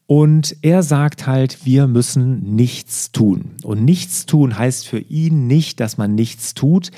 Und 0.09 0.55
er 0.63 0.81
sagt 0.81 1.27
halt, 1.27 1.67
wir 1.67 1.85
müssen 1.85 2.55
nichts 2.55 3.11
tun. 3.11 3.51
Und 3.61 3.85
nichts 3.85 4.25
tun 4.25 4.57
heißt 4.57 4.87
für 4.87 4.97
ihn 4.97 5.45
nicht, 5.45 5.79
dass 5.79 5.99
man 5.99 6.15
nichts 6.15 6.55
tut. 6.55 6.89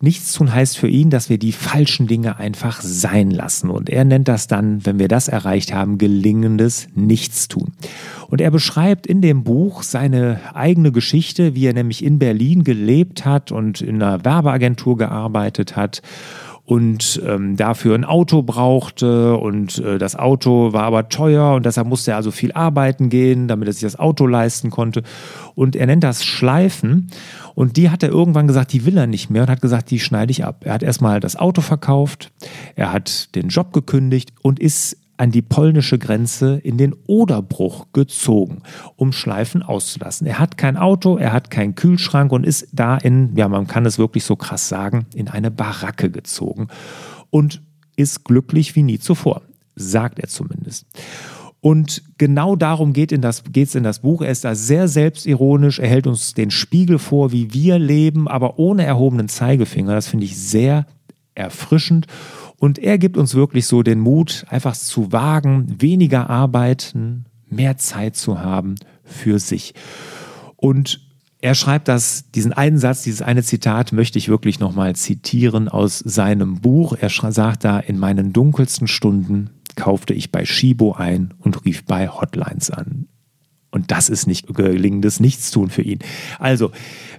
Nichts 0.00 0.32
tun 0.34 0.54
heißt 0.54 0.78
für 0.78 0.86
ihn, 0.86 1.10
dass 1.10 1.28
wir 1.28 1.38
die 1.38 1.50
falschen 1.50 2.06
Dinge 2.06 2.38
einfach 2.38 2.80
sein 2.80 3.32
lassen. 3.32 3.70
Und 3.70 3.90
er 3.90 4.04
nennt 4.04 4.28
das 4.28 4.46
dann, 4.46 4.86
wenn 4.86 5.00
wir 5.00 5.08
das 5.08 5.26
erreicht 5.26 5.74
haben, 5.74 5.98
gelingendes 5.98 6.86
Nichtstun. 6.94 7.72
Und 8.28 8.40
er 8.40 8.52
beschreibt 8.52 9.08
in 9.08 9.20
dem 9.20 9.42
Buch 9.42 9.82
seine 9.82 10.38
eigene 10.54 10.92
Geschichte, 10.92 11.56
wie 11.56 11.66
er 11.66 11.74
nämlich 11.74 12.04
in 12.04 12.20
Berlin 12.20 12.62
gelebt 12.62 13.24
hat 13.24 13.50
und 13.50 13.80
in 13.80 14.00
einer 14.00 14.24
Werbeagentur 14.24 14.96
gearbeitet 14.96 15.74
hat 15.74 16.02
und 16.66 17.20
ähm, 17.26 17.56
dafür 17.56 17.94
ein 17.94 18.04
Auto 18.04 18.42
brauchte 18.42 19.36
und 19.36 19.78
äh, 19.78 19.98
das 19.98 20.16
Auto 20.16 20.72
war 20.72 20.84
aber 20.84 21.10
teuer 21.10 21.54
und 21.54 21.66
deshalb 21.66 21.86
musste 21.86 22.12
er 22.12 22.16
also 22.16 22.30
viel 22.30 22.52
arbeiten 22.52 23.10
gehen, 23.10 23.48
damit 23.48 23.68
er 23.68 23.74
sich 23.74 23.82
das 23.82 23.98
Auto 23.98 24.26
leisten 24.26 24.70
konnte. 24.70 25.02
Und 25.54 25.76
er 25.76 25.86
nennt 25.86 26.02
das 26.02 26.24
Schleifen 26.24 27.10
und 27.54 27.76
die 27.76 27.90
hat 27.90 28.02
er 28.02 28.08
irgendwann 28.08 28.46
gesagt, 28.46 28.72
die 28.72 28.86
will 28.86 28.96
er 28.96 29.06
nicht 29.06 29.28
mehr 29.28 29.42
und 29.42 29.50
hat 29.50 29.60
gesagt, 29.60 29.90
die 29.90 30.00
schneide 30.00 30.30
ich 30.30 30.44
ab. 30.44 30.62
Er 30.64 30.72
hat 30.72 30.82
erstmal 30.82 31.20
das 31.20 31.36
Auto 31.36 31.60
verkauft, 31.60 32.32
er 32.76 32.92
hat 32.92 33.34
den 33.34 33.48
Job 33.48 33.74
gekündigt 33.74 34.32
und 34.40 34.58
ist 34.58 34.96
an 35.16 35.30
die 35.30 35.42
polnische 35.42 35.98
Grenze 35.98 36.58
in 36.62 36.76
den 36.76 36.94
Oderbruch 37.06 37.86
gezogen, 37.92 38.62
um 38.96 39.12
Schleifen 39.12 39.62
auszulassen. 39.62 40.26
Er 40.26 40.38
hat 40.38 40.56
kein 40.56 40.76
Auto, 40.76 41.16
er 41.16 41.32
hat 41.32 41.50
keinen 41.50 41.74
Kühlschrank 41.74 42.32
und 42.32 42.44
ist 42.44 42.68
da 42.72 42.96
in, 42.96 43.36
ja, 43.36 43.48
man 43.48 43.66
kann 43.66 43.86
es 43.86 43.98
wirklich 43.98 44.24
so 44.24 44.36
krass 44.36 44.68
sagen, 44.68 45.06
in 45.14 45.28
eine 45.28 45.50
Baracke 45.50 46.10
gezogen 46.10 46.68
und 47.30 47.62
ist 47.96 48.24
glücklich 48.24 48.74
wie 48.74 48.82
nie 48.82 48.98
zuvor, 48.98 49.42
sagt 49.76 50.18
er 50.18 50.28
zumindest. 50.28 50.86
Und 51.60 52.02
genau 52.18 52.56
darum 52.56 52.92
geht 52.92 53.10
es 53.10 53.16
in, 53.74 53.84
das, 53.84 53.98
Buch. 54.00 54.20
Er 54.20 54.30
ist 54.30 54.44
da 54.44 54.54
sehr 54.54 54.86
selbstironisch. 54.86 55.78
Er 55.78 55.88
hält 55.88 56.06
uns 56.06 56.34
den 56.34 56.50
Spiegel 56.50 56.98
vor, 56.98 57.32
wie 57.32 57.54
wir 57.54 57.78
leben, 57.78 58.28
aber 58.28 58.58
ohne 58.58 58.84
erhobenen 58.84 59.30
Zeigefinger. 59.30 59.94
Das 59.94 60.06
finde 60.06 60.26
ich 60.26 60.36
sehr 60.36 60.84
erfrischend. 61.34 62.06
Und 62.58 62.78
er 62.78 62.98
gibt 62.98 63.16
uns 63.16 63.34
wirklich 63.34 63.66
so 63.66 63.82
den 63.82 64.00
Mut, 64.00 64.46
einfach 64.48 64.74
zu 64.74 65.12
wagen, 65.12 65.80
weniger 65.80 66.30
arbeiten, 66.30 67.26
mehr 67.48 67.76
Zeit 67.76 68.16
zu 68.16 68.40
haben 68.40 68.76
für 69.04 69.38
sich. 69.38 69.74
Und 70.56 71.00
er 71.40 71.54
schreibt 71.54 71.88
das, 71.88 72.30
diesen 72.30 72.54
einen 72.54 72.78
Satz, 72.78 73.02
dieses 73.02 73.20
eine 73.20 73.42
Zitat 73.42 73.92
möchte 73.92 74.18
ich 74.18 74.30
wirklich 74.30 74.60
nochmal 74.60 74.96
zitieren 74.96 75.68
aus 75.68 75.98
seinem 75.98 76.62
Buch. 76.62 76.96
Er 76.98 77.10
sagt 77.10 77.64
da, 77.64 77.78
in 77.78 77.98
meinen 77.98 78.32
dunkelsten 78.32 78.86
Stunden 78.86 79.50
kaufte 79.76 80.14
ich 80.14 80.32
bei 80.32 80.46
Shibo 80.46 80.92
ein 80.92 81.34
und 81.38 81.66
rief 81.66 81.84
bei 81.84 82.08
Hotlines 82.08 82.70
an. 82.70 83.08
Und 83.74 83.90
das 83.90 84.08
ist 84.08 84.28
nicht 84.28 84.46
gelingendes 84.54 85.18
Nichtstun 85.18 85.68
für 85.68 85.82
ihn. 85.82 85.98
Also, 86.38 86.70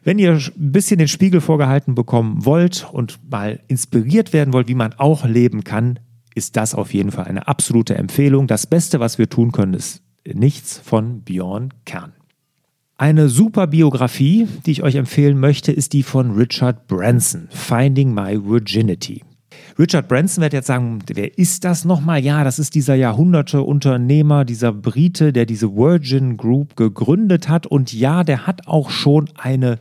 wenn 0.05 0.19
ihr 0.19 0.31
ein 0.31 0.71
bisschen 0.71 0.99
den 0.99 1.09
Spiegel 1.09 1.41
vorgehalten 1.41 1.95
bekommen 1.95 2.45
wollt 2.45 2.87
und 2.93 3.19
mal 3.29 3.59
inspiriert 3.67 4.31
werden 4.31 4.53
wollt, 4.53 4.69
wie 4.69 4.73
man 4.75 4.93
auch 4.93 5.25
leben 5.25 5.65
kann, 5.65 5.99
ist 6.33 6.55
das 6.55 6.73
auf 6.73 6.93
jeden 6.93 7.11
Fall 7.11 7.25
eine 7.25 7.49
absolute 7.49 7.95
Empfehlung. 7.95 8.47
Das 8.47 8.67
Beste, 8.67 9.01
was 9.01 9.17
wir 9.17 9.29
tun 9.29 9.51
können, 9.51 9.73
ist 9.73 10.01
nichts 10.25 10.77
von 10.77 11.23
Björn 11.23 11.73
Kern. 11.83 12.13
Eine 12.95 13.27
super 13.27 13.67
Biografie, 13.67 14.47
die 14.65 14.71
ich 14.71 14.81
euch 14.81 14.95
empfehlen 14.95 15.37
möchte, 15.37 15.73
ist 15.73 15.91
die 15.91 16.03
von 16.03 16.31
Richard 16.31 16.87
Branson, 16.87 17.49
Finding 17.51 18.13
My 18.13 18.39
Virginity. 18.41 19.23
Richard 19.77 20.07
Branson 20.07 20.41
wird 20.41 20.53
jetzt 20.53 20.67
sagen, 20.67 20.99
wer 21.13 21.37
ist 21.37 21.65
das 21.65 21.83
nochmal? 21.83 22.23
Ja, 22.23 22.45
das 22.45 22.59
ist 22.59 22.75
dieser 22.75 22.95
Jahrhunderte-Unternehmer, 22.95 24.45
dieser 24.45 24.71
Brite, 24.71 25.33
der 25.33 25.45
diese 25.45 25.75
Virgin 25.75 26.37
Group 26.37 26.77
gegründet 26.77 27.49
hat. 27.49 27.67
Und 27.67 27.91
ja, 27.91 28.23
der 28.23 28.47
hat 28.47 28.67
auch 28.67 28.89
schon 28.89 29.29
eine 29.35 29.79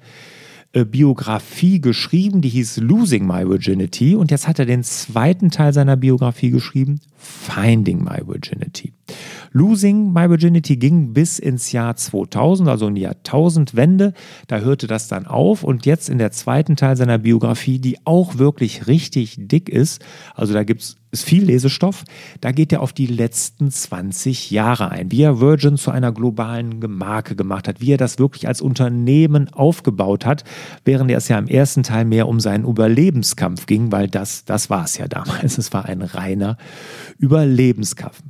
äh, 0.73 0.85
Biografie 0.85 1.81
geschrieben, 1.81 2.41
die 2.41 2.49
hieß 2.49 2.79
Losing 2.79 3.25
My 3.25 3.49
Virginity. 3.49 4.17
Und 4.17 4.33
jetzt 4.33 4.49
hat 4.49 4.59
er 4.59 4.67
den 4.67 4.83
zweiten 4.83 5.51
Teil 5.51 5.73
seiner 5.73 5.97
Biografie 5.97 6.51
geschrieben, 6.51 7.01
Finding 7.17 8.03
My 8.03 8.21
Virginity. 8.27 8.93
Losing 9.57 10.13
My 10.13 10.29
Virginity 10.29 10.77
ging 10.77 11.13
bis 11.13 11.39
ins 11.39 11.71
Jahr 11.71 11.95
2000, 11.95 12.69
also 12.69 12.89
in 12.89 12.97
die 12.97 13.03
Jahrtausendwende. 13.03 14.13
Da 14.49 14.59
hörte 14.59 14.89
das 14.89 15.07
dann 15.07 15.29
auf 15.29 15.63
und 15.63 15.87
jetzt 15.87 16.09
in 16.11 16.19
der 16.19 16.33
zweiten 16.33 16.75
Teil 16.75 16.97
seiner 16.97 17.19
Biografie, 17.19 17.79
die 17.79 18.05
auch 18.05 18.39
wirklich 18.39 18.89
richtig 18.89 19.37
dick 19.39 19.69
ist, 19.69 20.05
also 20.35 20.55
da 20.55 20.65
gibt 20.65 20.97
es 21.13 21.23
viel 21.23 21.45
Lesestoff, 21.45 22.03
da 22.41 22.51
geht 22.51 22.73
er 22.73 22.83
auf 22.83 22.93
die 22.93 23.07
letzten 23.07 23.71
20 23.71 24.51
Jahre 24.51 24.91
ein, 24.91 25.13
wie 25.13 25.23
er 25.23 25.39
Virgin 25.39 25.77
zu 25.77 25.93
einer 25.93 26.11
globalen 26.11 26.81
Marke 26.89 27.37
gemacht 27.37 27.69
hat, 27.69 27.81
wie 27.81 27.93
er 27.93 27.97
das 27.97 28.19
wirklich 28.19 28.49
als 28.49 28.61
Unternehmen 28.61 29.53
aufgebaut 29.53 30.27
hat, 30.27 30.43
während 30.85 31.13
er 31.13 31.19
es 31.19 31.29
ja 31.29 31.39
im 31.39 31.47
ersten 31.47 31.85
Teil 31.85 32.07
mehr 32.07 32.27
um 32.27 32.41
seinen 32.41 32.65
Überlebenskampf 32.65 33.67
ging, 33.67 33.93
weil 33.93 34.09
das, 34.09 34.45
das 34.45 34.69
war 34.69 34.85
es 34.85 34.99
ja 34.99 35.07
damals. 35.07 35.59
Es 35.59 35.73
war 35.73 35.85
ein 35.85 36.03
reiner 36.03 36.57
Überlebenskampf. 37.19 38.21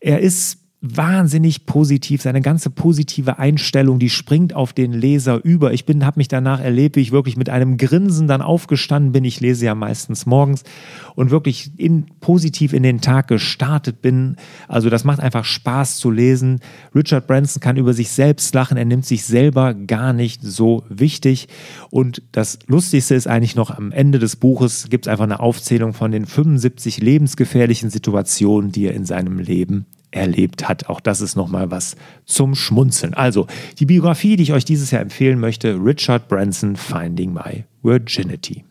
Er 0.00 0.20
ist 0.20 0.58
wahnsinnig 0.82 1.66
positiv. 1.66 2.22
Seine 2.22 2.40
ganze 2.40 2.70
positive 2.70 3.38
Einstellung, 3.38 3.98
die 3.98 4.08
springt 4.08 4.54
auf 4.54 4.72
den 4.72 4.92
Leser 4.92 5.44
über. 5.44 5.74
Ich 5.74 5.84
bin, 5.84 6.06
habe 6.06 6.18
mich 6.18 6.28
danach 6.28 6.60
erlebt, 6.60 6.96
wie 6.96 7.00
ich 7.00 7.12
wirklich 7.12 7.36
mit 7.36 7.50
einem 7.50 7.76
Grinsen 7.76 8.26
dann 8.26 8.40
aufgestanden 8.40 9.12
bin. 9.12 9.24
Ich 9.24 9.40
lese 9.40 9.66
ja 9.66 9.74
meistens 9.74 10.24
morgens 10.24 10.64
und 11.16 11.30
wirklich 11.30 11.72
in, 11.76 12.06
positiv 12.20 12.72
in 12.72 12.82
den 12.82 13.02
Tag 13.02 13.28
gestartet 13.28 14.00
bin. 14.00 14.36
Also 14.68 14.88
das 14.88 15.04
macht 15.04 15.20
einfach 15.20 15.44
Spaß 15.44 15.98
zu 15.98 16.10
lesen. 16.10 16.60
Richard 16.94 17.26
Branson 17.26 17.60
kann 17.60 17.76
über 17.76 17.92
sich 17.92 18.10
selbst 18.10 18.54
lachen. 18.54 18.78
Er 18.78 18.86
nimmt 18.86 19.04
sich 19.04 19.24
selber 19.24 19.74
gar 19.74 20.14
nicht 20.14 20.42
so 20.42 20.84
wichtig. 20.88 21.48
Und 21.90 22.22
das 22.32 22.58
Lustigste 22.68 23.14
ist 23.14 23.26
eigentlich 23.26 23.54
noch 23.54 23.70
am 23.70 23.92
Ende 23.92 24.18
des 24.18 24.36
Buches 24.36 24.88
gibt 24.88 25.06
es 25.06 25.12
einfach 25.12 25.24
eine 25.24 25.40
Aufzählung 25.40 25.92
von 25.92 26.10
den 26.10 26.24
75 26.24 27.02
lebensgefährlichen 27.02 27.90
Situationen, 27.90 28.72
die 28.72 28.86
er 28.86 28.94
in 28.94 29.04
seinem 29.04 29.38
Leben 29.38 29.84
erlebt 30.10 30.68
hat. 30.68 30.88
Auch 30.88 31.00
das 31.00 31.20
ist 31.20 31.36
nochmal 31.36 31.70
was 31.70 31.96
zum 32.24 32.54
Schmunzeln. 32.54 33.14
Also, 33.14 33.46
die 33.78 33.86
Biografie, 33.86 34.36
die 34.36 34.42
ich 34.44 34.52
euch 34.52 34.64
dieses 34.64 34.90
Jahr 34.90 35.02
empfehlen 35.02 35.38
möchte, 35.38 35.74
Richard 35.74 36.28
Branson, 36.28 36.76
Finding 36.76 37.32
My 37.32 37.64
Virginity. 37.82 38.64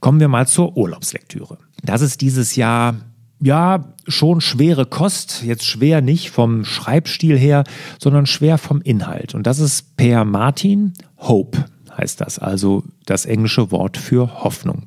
Kommen 0.00 0.20
wir 0.20 0.28
mal 0.28 0.46
zur 0.46 0.76
Urlaubslektüre. 0.76 1.58
Das 1.82 2.02
ist 2.02 2.20
dieses 2.20 2.56
Jahr 2.56 2.96
ja, 3.40 3.92
schon 4.08 4.40
schwere 4.40 4.86
Kost, 4.86 5.42
jetzt 5.44 5.66
schwer 5.66 6.00
nicht 6.00 6.30
vom 6.30 6.64
Schreibstil 6.64 7.38
her, 7.38 7.64
sondern 7.98 8.24
schwer 8.26 8.56
vom 8.56 8.80
Inhalt. 8.80 9.34
Und 9.34 9.46
das 9.46 9.58
ist 9.58 9.96
Per 9.96 10.24
Martin, 10.24 10.94
Hope 11.18 11.66
heißt 11.96 12.20
das, 12.20 12.38
also 12.38 12.84
das 13.04 13.26
englische 13.26 13.70
Wort 13.70 13.96
für 13.96 14.42
Hoffnung. 14.44 14.84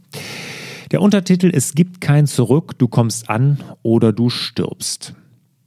Der 0.91 1.01
Untertitel 1.01 1.51
Es 1.53 1.73
gibt 1.73 2.01
kein 2.01 2.27
Zurück, 2.27 2.77
du 2.77 2.87
kommst 2.87 3.29
an 3.29 3.59
oder 3.83 4.11
du 4.11 4.29
stirbst. 4.29 5.13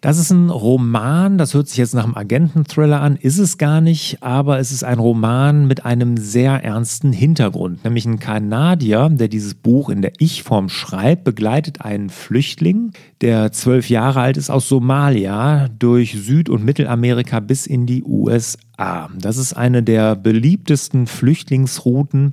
Das 0.03 0.19
ist 0.19 0.33
ein 0.33 0.51
Roman, 0.51 1.39
das 1.39 1.55
hört 1.55 1.69
sich 1.69 1.79
jetzt 1.79 1.95
nach 1.95 2.03
einem 2.03 2.17
Agenten-Thriller 2.17 3.01
an, 3.01 3.15
ist 3.15 3.39
es 3.39 3.57
gar 3.57 3.81
nicht, 3.81 4.21
aber 4.21 4.59
es 4.59 4.73
ist 4.73 4.83
ein 4.83 4.99
Roman 4.99 5.69
mit 5.69 5.85
einem 5.85 6.17
sehr 6.17 6.55
ernsten 6.65 7.13
Hintergrund. 7.13 7.85
Nämlich 7.85 8.05
ein 8.05 8.19
Kanadier, 8.19 9.09
der 9.13 9.29
dieses 9.29 9.55
Buch 9.55 9.91
in 9.91 10.03
der 10.03 10.15
Ich-Form 10.19 10.71
schreibt, 10.71 11.23
begleitet 11.23 11.83
einen 11.83 12.11
Flüchtling, 12.11 12.91
der 13.21 13.53
zwölf 13.53 13.89
Jahre 13.91 14.23
alt 14.23 14.37
ist, 14.37 14.51
aus 14.51 14.69
Somalia 14.69 15.69
durch 15.79 16.15
Süd- 16.15 16.49
und 16.49 16.65
Mittelamerika 16.65 17.39
bis 17.39 17.69
in 17.69 17.87
die 17.87 18.03
USA. 18.03 19.09
Das 19.17 19.37
ist 19.37 19.53
eine 19.53 19.85
der 19.85 20.17
beliebtesten 20.17 21.07
Flüchtlingsrouten 21.07 22.33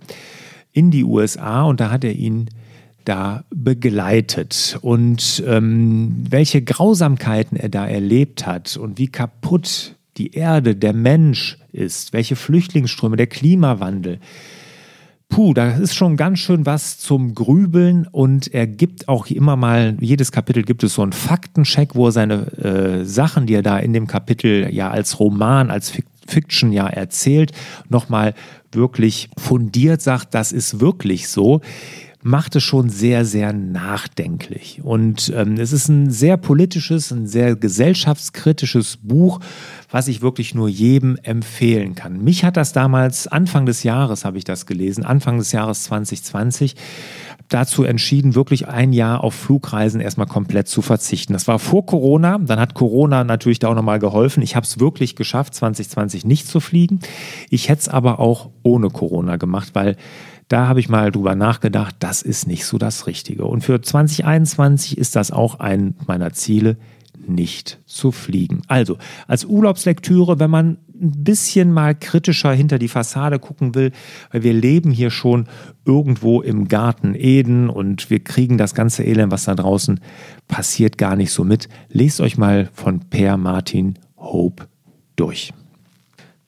in 0.72 0.90
die 0.90 1.04
USA 1.04 1.62
und 1.62 1.80
da 1.80 1.92
hat 1.92 2.04
er 2.04 2.14
ihn 2.14 2.50
da 3.10 3.44
begleitet 3.50 4.78
und 4.82 5.44
ähm, 5.48 6.26
welche 6.30 6.62
Grausamkeiten 6.62 7.58
er 7.58 7.70
da 7.70 7.88
erlebt 7.88 8.46
hat 8.46 8.78
und 8.78 9.00
wie 9.00 9.08
kaputt 9.08 9.96
die 10.18 10.34
Erde, 10.34 10.76
der 10.76 10.94
Mensch 10.94 11.58
ist, 11.72 12.14
welche 12.14 12.36
Flüchtlingsströme, 12.36 13.18
der 13.18 13.26
Klimawandel. 13.26 14.20
Puh, 15.28 15.54
da 15.56 15.72
ist 15.72 15.96
schon 15.96 16.18
ganz 16.18 16.40
schön 16.40 16.68
was 16.68 17.00
zum 17.00 17.34
Grübeln 17.34 18.08
und 18.12 18.54
er 18.54 18.68
gibt 18.68 19.08
auch 19.08 19.28
immer 19.28 19.56
mal, 19.56 19.98
jedes 20.00 20.32
Kapitel 20.32 20.62
gibt 20.62 20.84
es 20.84 20.94
so 20.94 21.02
einen 21.02 21.14
Faktencheck, 21.14 21.96
wo 21.96 22.08
er 22.08 22.12
seine 22.12 22.52
äh, 22.58 23.06
Sachen, 23.06 23.48
die 23.48 23.56
er 23.56 23.64
da 23.64 23.80
in 23.80 23.94
dem 23.94 24.06
Kapitel 24.06 24.72
ja 24.72 24.92
als 24.92 25.20
Roman, 25.20 25.72
als 25.72 25.94
Fiction 26.28 26.72
ja 26.72 26.88
erzählt, 26.88 27.54
nochmal 27.90 28.36
wirklich 28.72 29.30
fundiert 29.38 30.02
sagt, 30.02 30.36
das 30.36 30.52
ist 30.52 30.80
wirklich 30.80 31.28
so 31.28 31.62
macht 32.22 32.56
es 32.58 32.64
schon 32.64 32.90
sehr, 32.90 33.24
sehr 33.24 33.54
nachdenklich. 33.54 34.82
Und 34.84 35.32
ähm, 35.36 35.56
es 35.56 35.72
ist 35.72 35.88
ein 35.88 36.12
sehr 36.12 36.36
politisches, 36.36 37.12
ein 37.12 37.28
sehr 37.28 37.56
gesellschaftskritisches 37.56 38.98
Buch, 38.98 39.40
was 39.90 40.10
ich 40.10 40.22
wirklich 40.22 40.54
nur 40.54 40.68
jedem 40.68 41.18
empfehlen 41.24 41.96
kann. 41.96 42.22
Mich 42.22 42.44
hat 42.44 42.58
das 42.58 42.74
damals, 42.74 43.28
Anfang 43.28 43.66
des 43.66 43.84
Jahres 43.84 44.26
habe 44.26 44.38
ich 44.38 44.44
das 44.44 44.66
gelesen, 44.66 45.06
Anfang 45.06 45.38
des 45.38 45.54
Jahres 45.54 45.84
2020, 45.84 46.76
dazu 47.48 47.84
entschieden, 47.84 48.36
wirklich 48.36 48.68
ein 48.68 48.94
Jahr 48.94 49.24
auf 49.24 49.34
Flugreisen 49.34 50.02
erstmal 50.02 50.28
komplett 50.28 50.68
zu 50.68 50.82
verzichten. 50.82 51.34
Das 51.34 51.48
war 51.48 51.58
vor 51.58 51.86
Corona, 51.86 52.38
dann 52.38 52.60
hat 52.60 52.76
Corona 52.76 53.24
natürlich 53.24 53.60
da 53.60 53.70
auch 53.70 53.76
nochmal 53.76 54.00
geholfen. 54.00 54.44
Ich 54.44 54.56
habe 54.56 54.66
es 54.66 54.80
wirklich 54.80 55.16
geschafft, 55.16 55.56
2020 55.56 56.26
nicht 56.26 56.48
zu 56.48 56.60
fliegen. 56.60 57.00
Ich 57.50 57.70
hätte 57.70 57.82
es 57.82 57.90
aber 57.90 58.20
auch 58.20 58.50
ohne 58.62 58.90
Corona 58.90 59.38
gemacht, 59.38 59.70
weil 59.74 59.96
da 60.50 60.68
habe 60.68 60.80
ich 60.80 60.90
mal 60.90 61.12
drüber 61.12 61.36
nachgedacht, 61.36 61.96
das 62.00 62.22
ist 62.22 62.48
nicht 62.48 62.66
so 62.66 62.78
das 62.78 63.08
Richtige. 63.08 63.46
Und 63.46 63.64
für 63.64 63.82
2021 63.82 64.98
ist 64.98 65.16
das 65.16 65.32
auch 65.32 65.60
ein 65.60 65.96
meiner 66.06 66.34
Ziele, 66.34 66.78
nicht 67.28 67.80
zu 67.86 68.12
fliegen. 68.12 68.64
Also 68.68 68.98
als 69.28 69.46
Urlaubslektüre, 69.46 70.40
wenn 70.40 70.50
man 70.50 70.78
ein 71.00 71.24
bisschen 71.24 71.72
mal 71.72 71.94
kritischer 71.96 72.52
hinter 72.52 72.80
die 72.80 72.88
Fassade 72.88 73.40
gucken 73.40 73.76
will, 73.76 73.92
weil 74.32 74.44
wir 74.44 74.54
leben 74.54 74.92
hier 74.92 75.12
schon 75.12 75.48
irgendwo 75.86 76.42
im 76.42 76.68
Garten 76.68 77.14
Eden 77.16 77.70
und 77.70 78.10
wir 78.10 78.20
kriegen 78.20 78.58
das 78.58 78.74
ganze 78.74 79.04
Elend, 79.04 79.32
was 79.32 79.46
da 79.46 79.56
draußen 79.56 80.00
passiert, 80.48 80.98
gar 80.98 81.16
nicht 81.16 81.32
so 81.32 81.44
mit. 81.44 81.70
Lest 81.90 82.20
euch 82.22 82.38
mal 82.38 82.70
von 82.74 83.02
Per 83.02 83.38
Martin 83.38 84.00
Hope 84.18 84.68
durch. 85.16 85.54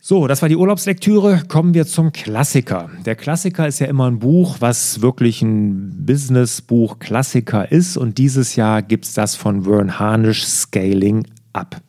So, 0.03 0.25
das 0.25 0.41
war 0.41 0.50
die 0.50 0.55
Urlaubslektüre. 0.55 1.43
Kommen 1.48 1.75
wir 1.75 1.86
zum 1.86 2.12
Klassiker. 2.12 2.89
Der 3.05 3.15
Klassiker 3.15 3.67
ist 3.67 3.77
ja 3.77 3.86
immer 3.86 4.10
ein 4.10 4.17
Buch, 4.17 4.55
was 4.60 5.03
wirklich 5.03 5.43
ein 5.43 6.08
Businessbuch 6.08 6.98
Klassiker 6.98 7.72
ist. 7.72 7.98
Und 7.98 8.17
dieses 8.17 8.55
Jahr 8.55 8.81
gibt 8.81 9.05
es 9.05 9.13
das 9.13 9.36
von 9.36 9.65
Vern 9.65 10.00
Harnisch 10.00 10.43
Scaling 10.43 11.27
Up. 11.53 11.79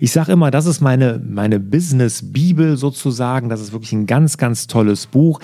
Ich 0.00 0.12
sage 0.12 0.32
immer, 0.32 0.50
das 0.50 0.66
ist 0.66 0.82
meine, 0.82 1.18
meine 1.26 1.58
Business-Bibel 1.58 2.76
sozusagen. 2.76 3.48
Das 3.48 3.62
ist 3.62 3.72
wirklich 3.72 3.92
ein 3.92 4.04
ganz, 4.04 4.36
ganz 4.36 4.66
tolles 4.66 5.06
Buch. 5.06 5.40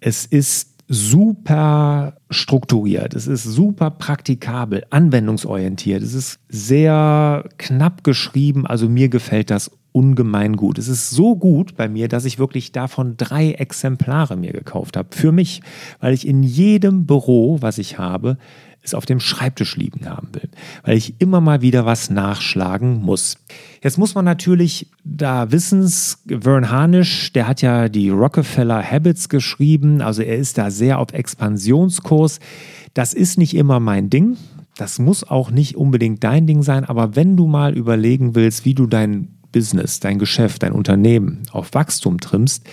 Es 0.00 0.26
ist 0.26 0.74
super 0.88 2.16
strukturiert, 2.28 3.14
es 3.14 3.26
ist 3.28 3.44
super 3.44 3.90
praktikabel, 3.90 4.84
anwendungsorientiert, 4.90 6.02
es 6.02 6.12
ist 6.12 6.40
sehr 6.50 7.48
knapp 7.56 8.04
geschrieben, 8.04 8.66
also 8.66 8.86
mir 8.86 9.08
gefällt 9.08 9.50
das 9.50 9.70
ungemein 9.94 10.56
gut. 10.56 10.78
Es 10.78 10.88
ist 10.88 11.10
so 11.10 11.36
gut 11.36 11.76
bei 11.76 11.88
mir, 11.88 12.08
dass 12.08 12.24
ich 12.24 12.38
wirklich 12.38 12.72
davon 12.72 13.16
drei 13.16 13.52
Exemplare 13.52 14.36
mir 14.36 14.52
gekauft 14.52 14.96
habe. 14.96 15.08
Für 15.12 15.30
mich, 15.30 15.62
weil 16.00 16.12
ich 16.12 16.26
in 16.26 16.42
jedem 16.42 17.06
Büro, 17.06 17.58
was 17.60 17.78
ich 17.78 17.96
habe, 17.96 18.36
es 18.82 18.92
auf 18.92 19.06
dem 19.06 19.20
Schreibtisch 19.20 19.76
liegen 19.76 20.08
haben 20.10 20.28
will, 20.32 20.48
weil 20.82 20.96
ich 20.96 21.14
immer 21.20 21.40
mal 21.40 21.62
wieder 21.62 21.86
was 21.86 22.10
nachschlagen 22.10 23.00
muss. 23.02 23.38
Jetzt 23.82 23.96
muss 23.96 24.16
man 24.16 24.24
natürlich 24.24 24.90
da 25.04 25.52
wissen, 25.52 25.88
Vern 25.88 26.70
Harnisch, 26.70 27.32
der 27.32 27.46
hat 27.46 27.62
ja 27.62 27.88
die 27.88 28.10
Rockefeller 28.10 28.82
Habits 28.82 29.28
geschrieben, 29.28 30.02
also 30.02 30.22
er 30.22 30.36
ist 30.36 30.58
da 30.58 30.70
sehr 30.70 30.98
auf 30.98 31.12
Expansionskurs. 31.12 32.40
Das 32.94 33.14
ist 33.14 33.38
nicht 33.38 33.54
immer 33.54 33.78
mein 33.78 34.10
Ding. 34.10 34.36
Das 34.76 34.98
muss 34.98 35.22
auch 35.22 35.52
nicht 35.52 35.76
unbedingt 35.76 36.24
dein 36.24 36.48
Ding 36.48 36.62
sein, 36.64 36.84
aber 36.84 37.14
wenn 37.14 37.36
du 37.36 37.46
mal 37.46 37.74
überlegen 37.74 38.34
willst, 38.34 38.64
wie 38.64 38.74
du 38.74 38.86
dein 38.86 39.28
Business, 39.54 40.00
dein 40.00 40.18
Geschäft, 40.18 40.62
dein 40.62 40.72
Unternehmen 40.72 41.42
auf 41.52 41.72
Wachstum 41.72 42.20
trimmst, 42.20 42.64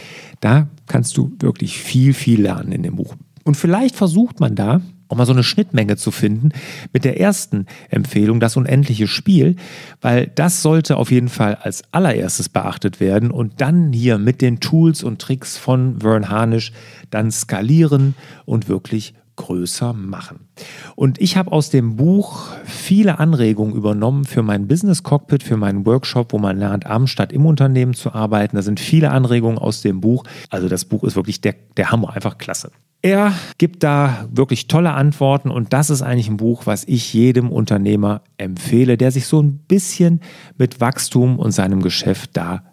da 0.42 0.68
kannst 0.88 1.16
du 1.16 1.32
wirklich 1.40 1.78
viel, 1.78 2.14
viel 2.14 2.42
lernen 2.42 2.72
in 2.72 2.84
dem 2.84 2.96
Buch. 2.96 3.16
Und 3.44 3.56
vielleicht 3.56 3.96
versucht 3.96 4.40
man 4.40 4.56
da 4.56 4.82
um 5.12 5.18
mal 5.18 5.26
so 5.26 5.34
eine 5.34 5.44
Schnittmenge 5.44 5.98
zu 5.98 6.10
finden 6.10 6.50
mit 6.94 7.04
der 7.04 7.20
ersten 7.20 7.66
Empfehlung, 7.90 8.40
das 8.40 8.56
unendliche 8.56 9.08
Spiel, 9.08 9.58
weil 10.00 10.32
das 10.36 10.62
sollte 10.62 10.96
auf 10.96 11.12
jeden 11.12 11.28
Fall 11.28 11.56
als 11.56 11.84
allererstes 11.92 12.48
beachtet 12.48 13.02
werden 13.02 13.30
und 13.30 13.60
dann 13.60 13.92
hier 13.92 14.18
mit 14.18 14.42
den 14.42 14.62
Tools 14.62 15.04
und 15.04 15.20
Tricks 15.20 15.58
von 15.58 16.00
Vern 16.00 16.30
Harnisch 16.30 16.72
dann 17.10 17.30
skalieren 17.30 18.16
und 18.46 18.70
wirklich 18.70 19.14
größer 19.36 19.94
machen. 19.94 20.48
Und 20.96 21.20
ich 21.20 21.38
habe 21.38 21.52
aus 21.52 21.70
dem 21.70 21.96
Buch 21.96 22.50
viele 22.64 23.20
Anregungen 23.20 23.76
übernommen 23.76 24.26
für 24.26 24.44
mein 24.44 24.68
Business 24.68 25.04
Cockpit, 25.04 25.44
für 25.44 25.58
meinen 25.58 25.86
Workshop, 25.86 26.34
wo 26.34 26.38
man 26.38 26.58
lernt, 26.58 26.86
am 26.86 27.08
statt 27.08 27.32
im 27.32 27.46
Unternehmen 27.46 27.94
zu 27.94 28.14
arbeiten. 28.14 28.56
Da 28.56 28.62
sind 28.62 28.80
viele 28.80 29.12
Anregungen 29.12 29.58
aus 29.58 29.82
dem 29.82 30.02
Buch. 30.02 30.24
Also 30.50 30.68
das 30.68 30.86
Buch 30.86 31.04
ist 31.04 31.16
wirklich 31.16 31.42
der, 31.42 31.56
der 31.78 31.92
Hammer, 31.92 32.14
einfach 32.14 32.38
klasse. 32.38 32.72
Er 33.02 33.34
gibt 33.58 33.82
da 33.82 34.28
wirklich 34.32 34.68
tolle 34.68 34.94
Antworten 34.94 35.50
und 35.50 35.74
das 35.74 35.90
ist 35.90 36.04
eigentlich 36.04 36.30
ein 36.30 36.38
Buch, 36.38 36.68
was 36.68 36.84
ich 36.84 37.14
jedem 37.14 37.50
Unternehmer 37.50 38.22
empfehle, 38.38 38.96
der 38.96 39.12
sich 39.12 39.26
so 39.26 39.42
ein 39.42 39.58
bisschen 39.58 40.22
mit 40.58 40.80
Wachstum 40.80 41.40
und 41.40 41.52
seinem 41.52 41.82
Geschäft 41.82 42.32
da 42.38 42.64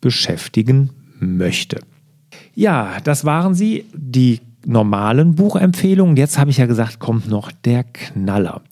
beschäftigen 0.00 0.90
möchte. 1.20 1.80
Ja, 2.54 2.96
das 3.04 3.24
waren 3.24 3.54
sie, 3.54 3.84
die 3.94 4.40
normalen 4.66 5.34
Buchempfehlungen. 5.34 6.16
Jetzt 6.16 6.38
habe 6.38 6.50
ich 6.50 6.58
ja 6.58 6.66
gesagt, 6.66 6.98
kommt 6.98 7.28
noch 7.28 7.52
der 7.52 7.84
Knaller. 7.84 8.62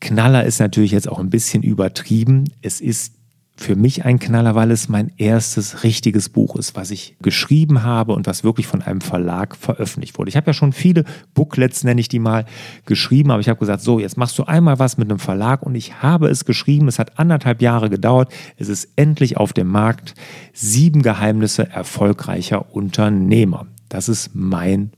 Knaller 0.00 0.44
ist 0.44 0.60
natürlich 0.60 0.92
jetzt 0.92 1.08
auch 1.08 1.18
ein 1.18 1.30
bisschen 1.30 1.62
übertrieben. 1.62 2.44
Es 2.62 2.80
ist 2.80 3.14
für 3.60 3.76
mich 3.76 4.06
ein 4.06 4.18
Knaller, 4.18 4.54
weil 4.54 4.70
es 4.70 4.88
mein 4.88 5.12
erstes 5.18 5.84
richtiges 5.84 6.30
Buch 6.30 6.56
ist, 6.56 6.76
was 6.76 6.90
ich 6.90 7.16
geschrieben 7.20 7.82
habe 7.82 8.14
und 8.14 8.26
was 8.26 8.42
wirklich 8.42 8.66
von 8.66 8.80
einem 8.80 9.02
Verlag 9.02 9.54
veröffentlicht 9.54 10.16
wurde. 10.16 10.30
Ich 10.30 10.36
habe 10.36 10.46
ja 10.46 10.54
schon 10.54 10.72
viele 10.72 11.04
Booklets, 11.34 11.84
nenne 11.84 12.00
ich 12.00 12.08
die 12.08 12.20
mal, 12.20 12.46
geschrieben, 12.86 13.30
aber 13.30 13.40
ich 13.40 13.50
habe 13.50 13.60
gesagt, 13.60 13.82
so, 13.82 14.00
jetzt 14.00 14.16
machst 14.16 14.38
du 14.38 14.44
einmal 14.44 14.78
was 14.78 14.96
mit 14.96 15.10
einem 15.10 15.18
Verlag 15.18 15.62
und 15.62 15.74
ich 15.74 16.00
habe 16.02 16.28
es 16.28 16.46
geschrieben. 16.46 16.88
Es 16.88 16.98
hat 16.98 17.18
anderthalb 17.18 17.60
Jahre 17.60 17.90
gedauert. 17.90 18.32
Es 18.56 18.68
ist 18.68 18.88
endlich 18.96 19.36
auf 19.36 19.52
dem 19.52 19.68
Markt. 19.68 20.14
Sieben 20.54 21.02
Geheimnisse 21.02 21.68
erfolgreicher 21.68 22.74
Unternehmer. 22.74 23.66
Das 23.90 24.08
ist 24.08 24.30
mein 24.32 24.92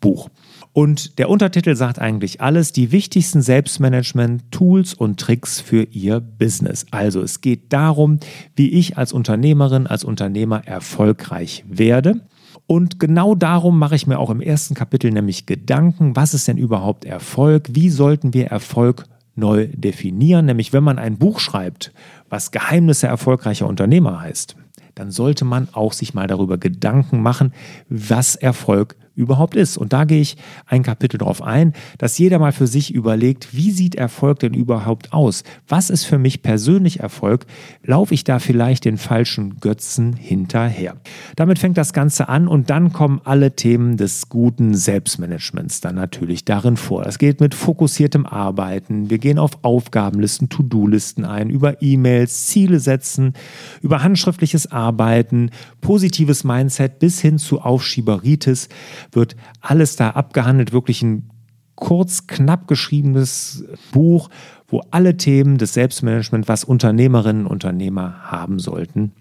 Buch. 0.00 0.28
Und 0.72 1.18
der 1.18 1.30
Untertitel 1.30 1.74
sagt 1.74 1.98
eigentlich 1.98 2.42
alles, 2.42 2.70
die 2.70 2.92
wichtigsten 2.92 3.40
Selbstmanagement-Tools 3.40 4.92
und 4.94 5.18
Tricks 5.18 5.58
für 5.60 5.84
Ihr 5.84 6.20
Business. 6.20 6.84
Also 6.90 7.22
es 7.22 7.40
geht 7.40 7.72
darum, 7.72 8.20
wie 8.56 8.68
ich 8.70 8.98
als 8.98 9.12
Unternehmerin, 9.12 9.86
als 9.86 10.04
Unternehmer 10.04 10.66
erfolgreich 10.66 11.64
werde. 11.66 12.20
Und 12.66 13.00
genau 13.00 13.34
darum 13.34 13.78
mache 13.78 13.94
ich 13.94 14.06
mir 14.06 14.18
auch 14.18 14.28
im 14.28 14.40
ersten 14.40 14.74
Kapitel 14.74 15.10
nämlich 15.12 15.46
Gedanken, 15.46 16.14
was 16.14 16.34
ist 16.34 16.48
denn 16.48 16.58
überhaupt 16.58 17.04
Erfolg? 17.04 17.68
Wie 17.72 17.88
sollten 17.88 18.34
wir 18.34 18.48
Erfolg 18.48 19.04
neu 19.34 19.68
definieren? 19.72 20.46
Nämlich 20.46 20.72
wenn 20.72 20.84
man 20.84 20.98
ein 20.98 21.16
Buch 21.16 21.40
schreibt, 21.40 21.92
was 22.28 22.50
Geheimnisse 22.50 23.06
erfolgreicher 23.06 23.66
Unternehmer 23.66 24.20
heißt, 24.20 24.56
dann 24.94 25.10
sollte 25.10 25.44
man 25.44 25.68
auch 25.72 25.92
sich 25.92 26.12
mal 26.12 26.26
darüber 26.26 26.58
Gedanken 26.58 27.22
machen, 27.22 27.54
was 27.88 28.34
Erfolg 28.34 28.94
ist 28.98 29.05
überhaupt 29.16 29.56
ist. 29.56 29.76
Und 29.76 29.92
da 29.92 30.04
gehe 30.04 30.20
ich 30.20 30.36
ein 30.66 30.82
Kapitel 30.82 31.18
darauf 31.18 31.42
ein, 31.42 31.72
dass 31.98 32.18
jeder 32.18 32.38
mal 32.38 32.52
für 32.52 32.66
sich 32.66 32.94
überlegt, 32.94 33.56
wie 33.56 33.70
sieht 33.70 33.94
Erfolg 33.94 34.38
denn 34.40 34.54
überhaupt 34.54 35.12
aus? 35.12 35.42
Was 35.66 35.90
ist 35.90 36.04
für 36.04 36.18
mich 36.18 36.42
persönlich 36.42 37.00
Erfolg? 37.00 37.46
Laufe 37.82 38.14
ich 38.14 38.24
da 38.24 38.38
vielleicht 38.38 38.84
den 38.84 38.98
falschen 38.98 39.58
Götzen 39.60 40.14
hinterher? 40.14 40.96
Damit 41.34 41.58
fängt 41.58 41.78
das 41.78 41.92
Ganze 41.92 42.28
an 42.28 42.46
und 42.46 42.70
dann 42.70 42.92
kommen 42.92 43.20
alle 43.24 43.56
Themen 43.56 43.96
des 43.96 44.28
guten 44.28 44.74
Selbstmanagements 44.74 45.80
dann 45.80 45.94
natürlich 45.94 46.44
darin 46.44 46.76
vor. 46.76 47.02
Das 47.02 47.18
geht 47.18 47.40
mit 47.40 47.54
fokussiertem 47.54 48.26
Arbeiten. 48.26 49.10
Wir 49.10 49.18
gehen 49.18 49.38
auf 49.38 49.64
Aufgabenlisten, 49.64 50.48
To-Do-Listen 50.48 51.24
ein, 51.24 51.48
über 51.48 51.82
E-Mails, 51.82 52.46
Ziele 52.46 52.80
setzen, 52.80 53.32
über 53.80 54.02
handschriftliches 54.02 54.70
Arbeiten, 54.70 55.50
positives 55.80 56.44
Mindset 56.44 56.98
bis 56.98 57.20
hin 57.20 57.38
zu 57.38 57.60
Aufschieberitis 57.60 58.68
wird 59.12 59.36
alles 59.60 59.96
da 59.96 60.10
abgehandelt, 60.10 60.72
wirklich 60.72 61.02
ein 61.02 61.30
kurz, 61.74 62.26
knapp 62.26 62.66
geschriebenes 62.68 63.64
Buch, 63.92 64.30
wo 64.66 64.80
alle 64.90 65.16
Themen 65.16 65.58
des 65.58 65.74
Selbstmanagements, 65.74 66.48
was 66.48 66.64
Unternehmerinnen 66.64 67.46
und 67.46 67.52
Unternehmer 67.52 68.22
haben 68.22 68.58
sollten, 68.58 69.12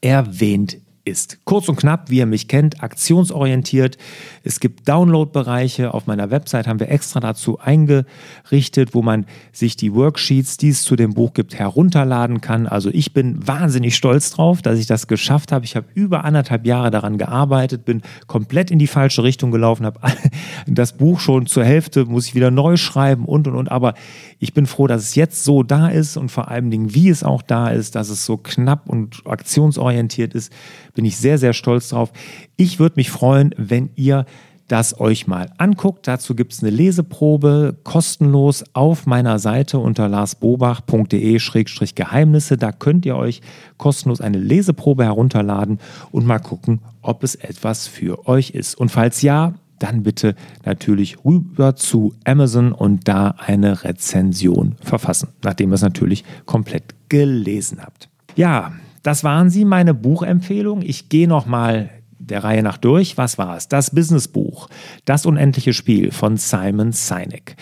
erwähnt 0.00 0.78
ist. 1.08 1.38
Kurz 1.44 1.68
und 1.68 1.76
knapp, 1.76 2.10
wie 2.10 2.18
ihr 2.18 2.26
mich 2.26 2.48
kennt, 2.48 2.82
aktionsorientiert. 2.82 3.96
Es 4.44 4.60
gibt 4.60 4.88
Download-Bereiche. 4.88 5.94
Auf 5.94 6.06
meiner 6.06 6.30
Website 6.30 6.66
haben 6.66 6.80
wir 6.80 6.90
extra 6.90 7.20
dazu 7.20 7.58
eingerichtet, 7.58 8.94
wo 8.94 9.02
man 9.02 9.26
sich 9.52 9.76
die 9.76 9.94
Worksheets, 9.94 10.58
die 10.58 10.68
es 10.68 10.82
zu 10.82 10.96
dem 10.96 11.14
Buch 11.14 11.32
gibt, 11.32 11.54
herunterladen 11.54 12.40
kann. 12.40 12.66
Also 12.66 12.90
ich 12.92 13.12
bin 13.12 13.46
wahnsinnig 13.46 13.96
stolz 13.96 14.30
drauf, 14.30 14.62
dass 14.62 14.78
ich 14.78 14.86
das 14.86 15.06
geschafft 15.06 15.50
habe. 15.50 15.64
Ich 15.64 15.76
habe 15.76 15.86
über 15.94 16.24
anderthalb 16.24 16.66
Jahre 16.66 16.90
daran 16.90 17.18
gearbeitet, 17.18 17.84
bin 17.84 18.02
komplett 18.26 18.70
in 18.70 18.78
die 18.78 18.86
falsche 18.86 19.22
Richtung 19.22 19.50
gelaufen, 19.50 19.86
habe 19.86 20.00
das 20.66 20.96
Buch 20.96 21.20
schon 21.20 21.46
zur 21.46 21.64
Hälfte, 21.64 22.04
muss 22.04 22.26
ich 22.26 22.34
wieder 22.34 22.50
neu 22.50 22.76
schreiben 22.76 23.24
und 23.24 23.48
und 23.48 23.54
und. 23.54 23.70
Aber 23.70 23.94
ich 24.38 24.52
bin 24.52 24.66
froh, 24.66 24.86
dass 24.86 25.02
es 25.02 25.14
jetzt 25.14 25.44
so 25.44 25.62
da 25.62 25.88
ist 25.88 26.16
und 26.16 26.30
vor 26.30 26.48
allen 26.48 26.70
Dingen, 26.70 26.94
wie 26.94 27.08
es 27.08 27.24
auch 27.24 27.42
da 27.42 27.68
ist, 27.68 27.94
dass 27.94 28.08
es 28.10 28.24
so 28.24 28.36
knapp 28.36 28.88
und 28.88 29.22
aktionsorientiert 29.26 30.34
ist 30.34 30.52
bin 30.98 31.04
ich 31.04 31.16
sehr, 31.16 31.38
sehr 31.38 31.52
stolz 31.52 31.90
drauf. 31.90 32.12
Ich 32.56 32.80
würde 32.80 32.96
mich 32.96 33.08
freuen, 33.08 33.54
wenn 33.56 33.90
ihr 33.94 34.26
das 34.66 34.98
euch 34.98 35.28
mal 35.28 35.48
anguckt. 35.56 36.08
Dazu 36.08 36.34
gibt 36.34 36.52
es 36.52 36.60
eine 36.60 36.70
Leseprobe 36.70 37.76
kostenlos 37.84 38.64
auf 38.72 39.06
meiner 39.06 39.38
Seite 39.38 39.78
unter 39.78 40.08
larsbobach.de-geheimnisse. 40.08 42.56
Da 42.56 42.72
könnt 42.72 43.06
ihr 43.06 43.14
euch 43.14 43.42
kostenlos 43.76 44.20
eine 44.20 44.38
Leseprobe 44.38 45.04
herunterladen 45.04 45.78
und 46.10 46.26
mal 46.26 46.40
gucken, 46.40 46.80
ob 47.00 47.22
es 47.22 47.36
etwas 47.36 47.86
für 47.86 48.26
euch 48.26 48.50
ist. 48.50 48.74
Und 48.74 48.88
falls 48.88 49.22
ja, 49.22 49.54
dann 49.78 50.02
bitte 50.02 50.34
natürlich 50.64 51.24
rüber 51.24 51.76
zu 51.76 52.12
Amazon 52.24 52.72
und 52.72 53.06
da 53.06 53.36
eine 53.38 53.84
Rezension 53.84 54.74
verfassen, 54.82 55.28
nachdem 55.44 55.70
ihr 55.70 55.76
es 55.76 55.82
natürlich 55.82 56.24
komplett 56.44 56.96
gelesen 57.08 57.84
habt. 57.84 58.08
Ja, 58.34 58.72
das 59.02 59.24
waren 59.24 59.50
sie, 59.50 59.64
meine 59.64 59.94
Buchempfehlungen. 59.94 60.84
Ich 60.84 61.08
gehe 61.08 61.28
nochmal 61.28 61.90
der 62.18 62.44
Reihe 62.44 62.62
nach 62.62 62.78
durch. 62.78 63.16
Was 63.16 63.38
war 63.38 63.56
es? 63.56 63.68
Das 63.68 63.90
Businessbuch, 63.94 64.68
Das 65.04 65.26
unendliche 65.26 65.72
Spiel 65.72 66.10
von 66.10 66.36
Simon 66.36 66.92
Sinek. 66.92 67.56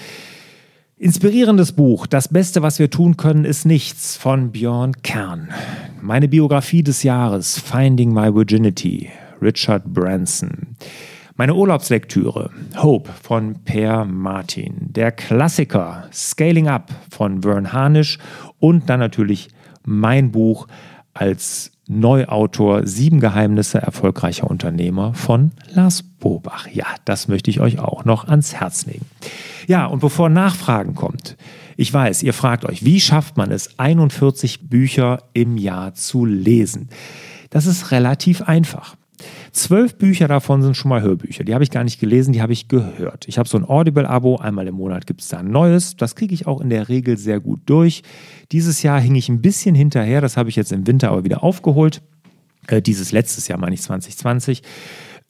Inspirierendes 0.98 1.72
Buch, 1.72 2.06
das 2.06 2.28
Beste, 2.28 2.62
was 2.62 2.78
wir 2.78 2.90
tun 2.90 3.18
können, 3.18 3.44
ist 3.44 3.66
nichts 3.66 4.16
von 4.16 4.50
Björn 4.50 4.92
Kern. 5.02 5.50
Meine 6.00 6.26
Biografie 6.26 6.82
des 6.82 7.02
Jahres, 7.02 7.58
Finding 7.58 8.14
My 8.14 8.34
Virginity, 8.34 9.10
Richard 9.42 9.84
Branson. 9.92 10.68
Meine 11.34 11.54
Urlaubslektüre, 11.54 12.50
Hope 12.78 13.10
von 13.22 13.62
Per 13.62 14.06
Martin. 14.06 14.90
Der 14.92 15.12
Klassiker, 15.12 16.08
Scaling 16.10 16.68
Up 16.68 16.90
von 17.10 17.42
Vern 17.42 17.74
Harnisch 17.74 18.18
und 18.58 18.88
dann 18.88 19.00
natürlich 19.00 19.48
mein 19.84 20.32
Buch 20.32 20.66
als 21.16 21.72
Neuautor 21.88 22.86
Sieben 22.86 23.20
Geheimnisse 23.20 23.78
erfolgreicher 23.78 24.50
Unternehmer 24.50 25.14
von 25.14 25.52
Lars 25.72 26.02
Bobach. 26.02 26.66
Ja, 26.72 26.86
das 27.04 27.28
möchte 27.28 27.50
ich 27.50 27.60
euch 27.60 27.78
auch 27.78 28.04
noch 28.04 28.26
ans 28.26 28.54
Herz 28.54 28.86
legen. 28.86 29.06
Ja, 29.68 29.86
und 29.86 30.00
bevor 30.00 30.28
Nachfragen 30.28 30.94
kommt, 30.94 31.36
ich 31.76 31.92
weiß, 31.92 32.22
ihr 32.22 32.32
fragt 32.32 32.64
euch, 32.64 32.84
wie 32.84 33.00
schafft 33.00 33.36
man 33.36 33.50
es, 33.50 33.78
41 33.78 34.68
Bücher 34.68 35.22
im 35.32 35.56
Jahr 35.56 35.94
zu 35.94 36.24
lesen? 36.24 36.88
Das 37.50 37.66
ist 37.66 37.92
relativ 37.92 38.42
einfach. 38.42 38.96
Zwölf 39.52 39.96
Bücher 39.96 40.28
davon 40.28 40.62
sind 40.62 40.76
schon 40.76 40.88
mal 40.88 41.02
Hörbücher. 41.02 41.44
Die 41.44 41.54
habe 41.54 41.64
ich 41.64 41.70
gar 41.70 41.84
nicht 41.84 42.00
gelesen, 42.00 42.32
die 42.32 42.42
habe 42.42 42.52
ich 42.52 42.68
gehört. 42.68 43.26
Ich 43.28 43.38
habe 43.38 43.48
so 43.48 43.56
ein 43.58 43.64
Audible-Abo, 43.64 44.36
einmal 44.36 44.66
im 44.66 44.74
Monat 44.74 45.06
gibt 45.06 45.22
es 45.22 45.28
da 45.28 45.38
ein 45.38 45.50
neues. 45.50 45.96
Das 45.96 46.14
kriege 46.14 46.34
ich 46.34 46.46
auch 46.46 46.60
in 46.60 46.70
der 46.70 46.88
Regel 46.88 47.16
sehr 47.16 47.40
gut 47.40 47.60
durch. 47.66 48.02
Dieses 48.52 48.82
Jahr 48.82 49.00
hing 49.00 49.14
ich 49.14 49.28
ein 49.28 49.40
bisschen 49.40 49.74
hinterher, 49.74 50.20
das 50.20 50.36
habe 50.36 50.48
ich 50.48 50.56
jetzt 50.56 50.72
im 50.72 50.86
Winter 50.86 51.10
aber 51.10 51.24
wieder 51.24 51.42
aufgeholt. 51.42 52.02
Äh, 52.68 52.82
dieses 52.82 53.12
letztes 53.12 53.48
Jahr, 53.48 53.58
meine 53.58 53.74
ich 53.74 53.82
2020 53.82 54.62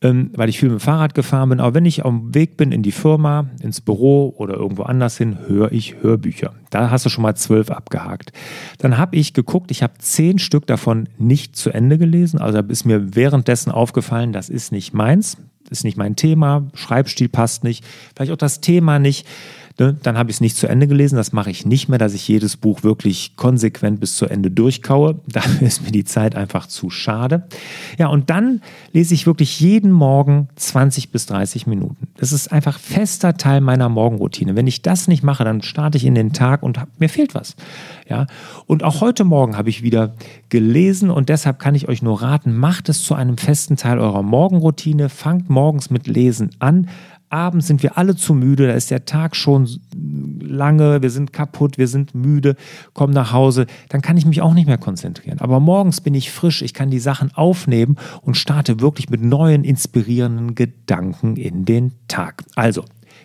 ähm, 0.02 0.30
weil 0.34 0.48
ich 0.48 0.58
viel 0.58 0.68
mit 0.68 0.80
dem 0.80 0.84
Fahrrad 0.84 1.14
gefahren 1.14 1.48
bin. 1.48 1.60
Aber 1.60 1.74
wenn 1.74 1.86
ich 1.86 2.04
auf 2.04 2.10
dem 2.10 2.34
Weg 2.34 2.56
bin 2.56 2.72
in 2.72 2.82
die 2.82 2.92
Firma, 2.92 3.46
ins 3.62 3.80
Büro 3.80 4.34
oder 4.36 4.54
irgendwo 4.54 4.82
anders 4.82 5.16
hin, 5.16 5.38
höre 5.46 5.72
ich 5.72 6.02
Hörbücher. 6.02 6.54
Da 6.70 6.90
hast 6.90 7.06
du 7.06 7.08
schon 7.08 7.22
mal 7.22 7.34
zwölf 7.34 7.70
abgehakt. 7.70 8.32
Dann 8.78 8.98
habe 8.98 9.16
ich 9.16 9.32
geguckt, 9.32 9.70
ich 9.70 9.82
habe 9.82 9.94
zehn 9.98 10.38
Stück 10.38 10.66
davon 10.66 11.08
nicht 11.18 11.56
zu 11.56 11.70
Ende 11.70 11.96
gelesen. 11.96 12.40
Also 12.40 12.58
ist 12.58 12.84
mir 12.84 13.14
währenddessen 13.14 13.70
aufgefallen, 13.70 14.32
das 14.32 14.48
ist 14.50 14.70
nicht 14.70 14.92
meins, 14.92 15.38
ist 15.70 15.84
nicht 15.84 15.96
mein 15.96 16.14
Thema, 16.14 16.68
Schreibstil 16.74 17.28
passt 17.28 17.64
nicht, 17.64 17.84
vielleicht 18.14 18.32
auch 18.32 18.36
das 18.36 18.60
Thema 18.60 18.98
nicht. 18.98 19.26
Ne, 19.78 19.96
dann 20.02 20.16
habe 20.16 20.30
ich 20.30 20.36
es 20.36 20.40
nicht 20.40 20.56
zu 20.56 20.66
Ende 20.66 20.86
gelesen. 20.86 21.16
Das 21.16 21.32
mache 21.32 21.50
ich 21.50 21.66
nicht 21.66 21.88
mehr, 21.88 21.98
dass 21.98 22.14
ich 22.14 22.26
jedes 22.26 22.56
Buch 22.56 22.82
wirklich 22.82 23.36
konsequent 23.36 24.00
bis 24.00 24.16
zu 24.16 24.26
Ende 24.26 24.50
durchkaue. 24.50 25.20
Dafür 25.26 25.66
ist 25.66 25.82
mir 25.82 25.92
die 25.92 26.04
Zeit 26.04 26.36
einfach 26.36 26.66
zu 26.66 26.90
schade. 26.90 27.44
Ja, 27.98 28.08
und 28.08 28.30
dann 28.30 28.62
lese 28.92 29.14
ich 29.14 29.26
wirklich 29.26 29.60
jeden 29.60 29.90
Morgen 29.90 30.48
20 30.56 31.10
bis 31.10 31.26
30 31.26 31.66
Minuten. 31.66 32.08
Das 32.16 32.32
ist 32.32 32.52
einfach 32.52 32.78
fester 32.78 33.36
Teil 33.36 33.60
meiner 33.60 33.88
Morgenroutine. 33.88 34.56
Wenn 34.56 34.66
ich 34.66 34.82
das 34.82 35.08
nicht 35.08 35.22
mache, 35.22 35.44
dann 35.44 35.62
starte 35.62 35.98
ich 35.98 36.04
in 36.04 36.14
den 36.14 36.32
Tag 36.32 36.62
und 36.62 36.78
hab, 36.78 36.88
mir 36.98 37.08
fehlt 37.08 37.34
was. 37.34 37.56
Ja, 38.08 38.26
und 38.66 38.84
auch 38.84 39.00
heute 39.00 39.24
Morgen 39.24 39.56
habe 39.56 39.68
ich 39.68 39.82
wieder 39.82 40.14
gelesen 40.48 41.10
und 41.10 41.28
deshalb 41.28 41.58
kann 41.58 41.74
ich 41.74 41.88
euch 41.88 42.02
nur 42.02 42.22
raten, 42.22 42.56
macht 42.56 42.88
es 42.88 43.02
zu 43.02 43.14
einem 43.14 43.36
festen 43.36 43.76
Teil 43.76 43.98
eurer 43.98 44.22
Morgenroutine, 44.22 45.08
fangt 45.08 45.50
morgens 45.50 45.90
mit 45.90 46.06
Lesen 46.06 46.50
an, 46.60 46.88
abends 47.28 47.66
sind 47.66 47.82
wir 47.82 47.98
alle 47.98 48.16
zu 48.16 48.34
müde, 48.34 48.66
da 48.66 48.74
ist 48.74 48.90
der 48.90 49.04
Tag 49.04 49.36
schon 49.36 49.68
lange, 50.40 51.02
wir 51.02 51.10
sind 51.10 51.32
kaputt, 51.32 51.78
wir 51.78 51.88
sind 51.88 52.14
müde, 52.14 52.56
kommen 52.92 53.12
nach 53.12 53.32
Hause, 53.32 53.66
dann 53.88 54.02
kann 54.02 54.16
ich 54.16 54.26
mich 54.26 54.42
auch 54.42 54.54
nicht 54.54 54.66
mehr 54.66 54.78
konzentrieren. 54.78 55.40
Aber 55.40 55.60
morgens 55.60 56.00
bin 56.00 56.14
ich 56.14 56.30
frisch, 56.30 56.62
ich 56.62 56.74
kann 56.74 56.90
die 56.90 56.98
Sachen 56.98 57.34
aufnehmen 57.34 57.96
und 58.22 58.36
starte 58.36 58.80
wirklich 58.80 59.10
mit 59.10 59.22
neuen, 59.22 59.64
inspirierenden 59.64 60.54
Gedanken 60.54 61.36
in 61.36 61.64
den 61.64 61.92
Tag. 62.08 62.44
Also, 62.54 62.84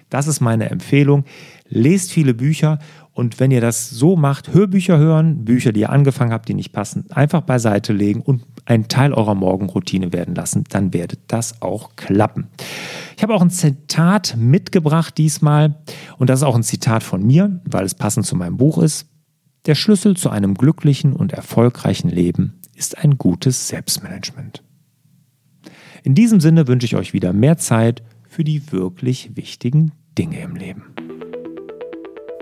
das 0.10 0.28
ist 0.28 0.42
meine 0.42 0.70
Empfehlung. 0.70 1.24
Lest 1.70 2.12
viele 2.12 2.34
Bücher 2.34 2.80
und 3.14 3.40
wenn 3.40 3.52
ihr 3.52 3.60
das 3.60 3.90
so 3.90 4.16
macht, 4.16 4.54
Hörbücher 4.54 4.98
hören, 4.98 5.44
Bücher, 5.44 5.74
die 5.74 5.82
ihr 5.82 5.90
angefangen 5.90 6.32
habt, 6.32 6.48
die 6.48 6.54
nicht 6.54 6.72
passen, 6.72 7.12
einfach 7.12 7.42
beiseite 7.42 7.92
legen 7.92 8.22
und 8.22 8.44
einen 8.66 8.88
Teil 8.88 9.14
eurer 9.14 9.36
Morgenroutine 9.36 10.14
werden 10.14 10.34
lassen, 10.34 10.64
dann 10.70 10.94
werdet 10.94 11.20
das 11.28 11.62
auch 11.62 11.96
klappen. 11.98 12.48
Ich 13.18 13.24
habe 13.24 13.34
auch 13.36 13.42
ein 13.42 13.50
Zitat 13.50 14.36
mitgebracht 14.38 15.18
diesmal 15.18 15.76
und 16.18 16.30
das 16.30 16.40
ist 16.40 16.44
auch 16.44 16.56
ein 16.56 16.64
Zitat 16.64 17.04
von 17.04 17.26
mir, 17.26 17.62
weil 17.66 17.86
es 17.86 17.96
passend 17.96 18.26
zu 18.26 18.36
meinem 18.36 18.58
Buch 18.58 18.78
ist. 18.78 19.08
Der 19.66 19.76
Schlüssel 19.76 20.16
zu 20.16 20.30
einem 20.30 20.54
glücklichen 20.54 21.14
und 21.14 21.34
erfolgreichen 21.34 22.10
Leben 22.10 22.62
ist 22.76 22.98
ein 22.98 23.18
gutes 23.18 23.68
Selbstmanagement. 23.68 24.64
In 26.04 26.16
diesem 26.16 26.40
Sinne 26.40 26.68
wünsche 26.68 26.86
ich 26.86 26.96
euch 26.96 27.14
wieder 27.14 27.34
mehr 27.34 27.58
Zeit 27.58 28.02
für 28.28 28.44
die 28.44 28.72
wirklich 28.72 29.36
wichtigen 29.36 29.92
Dinge 30.18 30.42
im 30.42 30.56
Leben. 30.56 30.84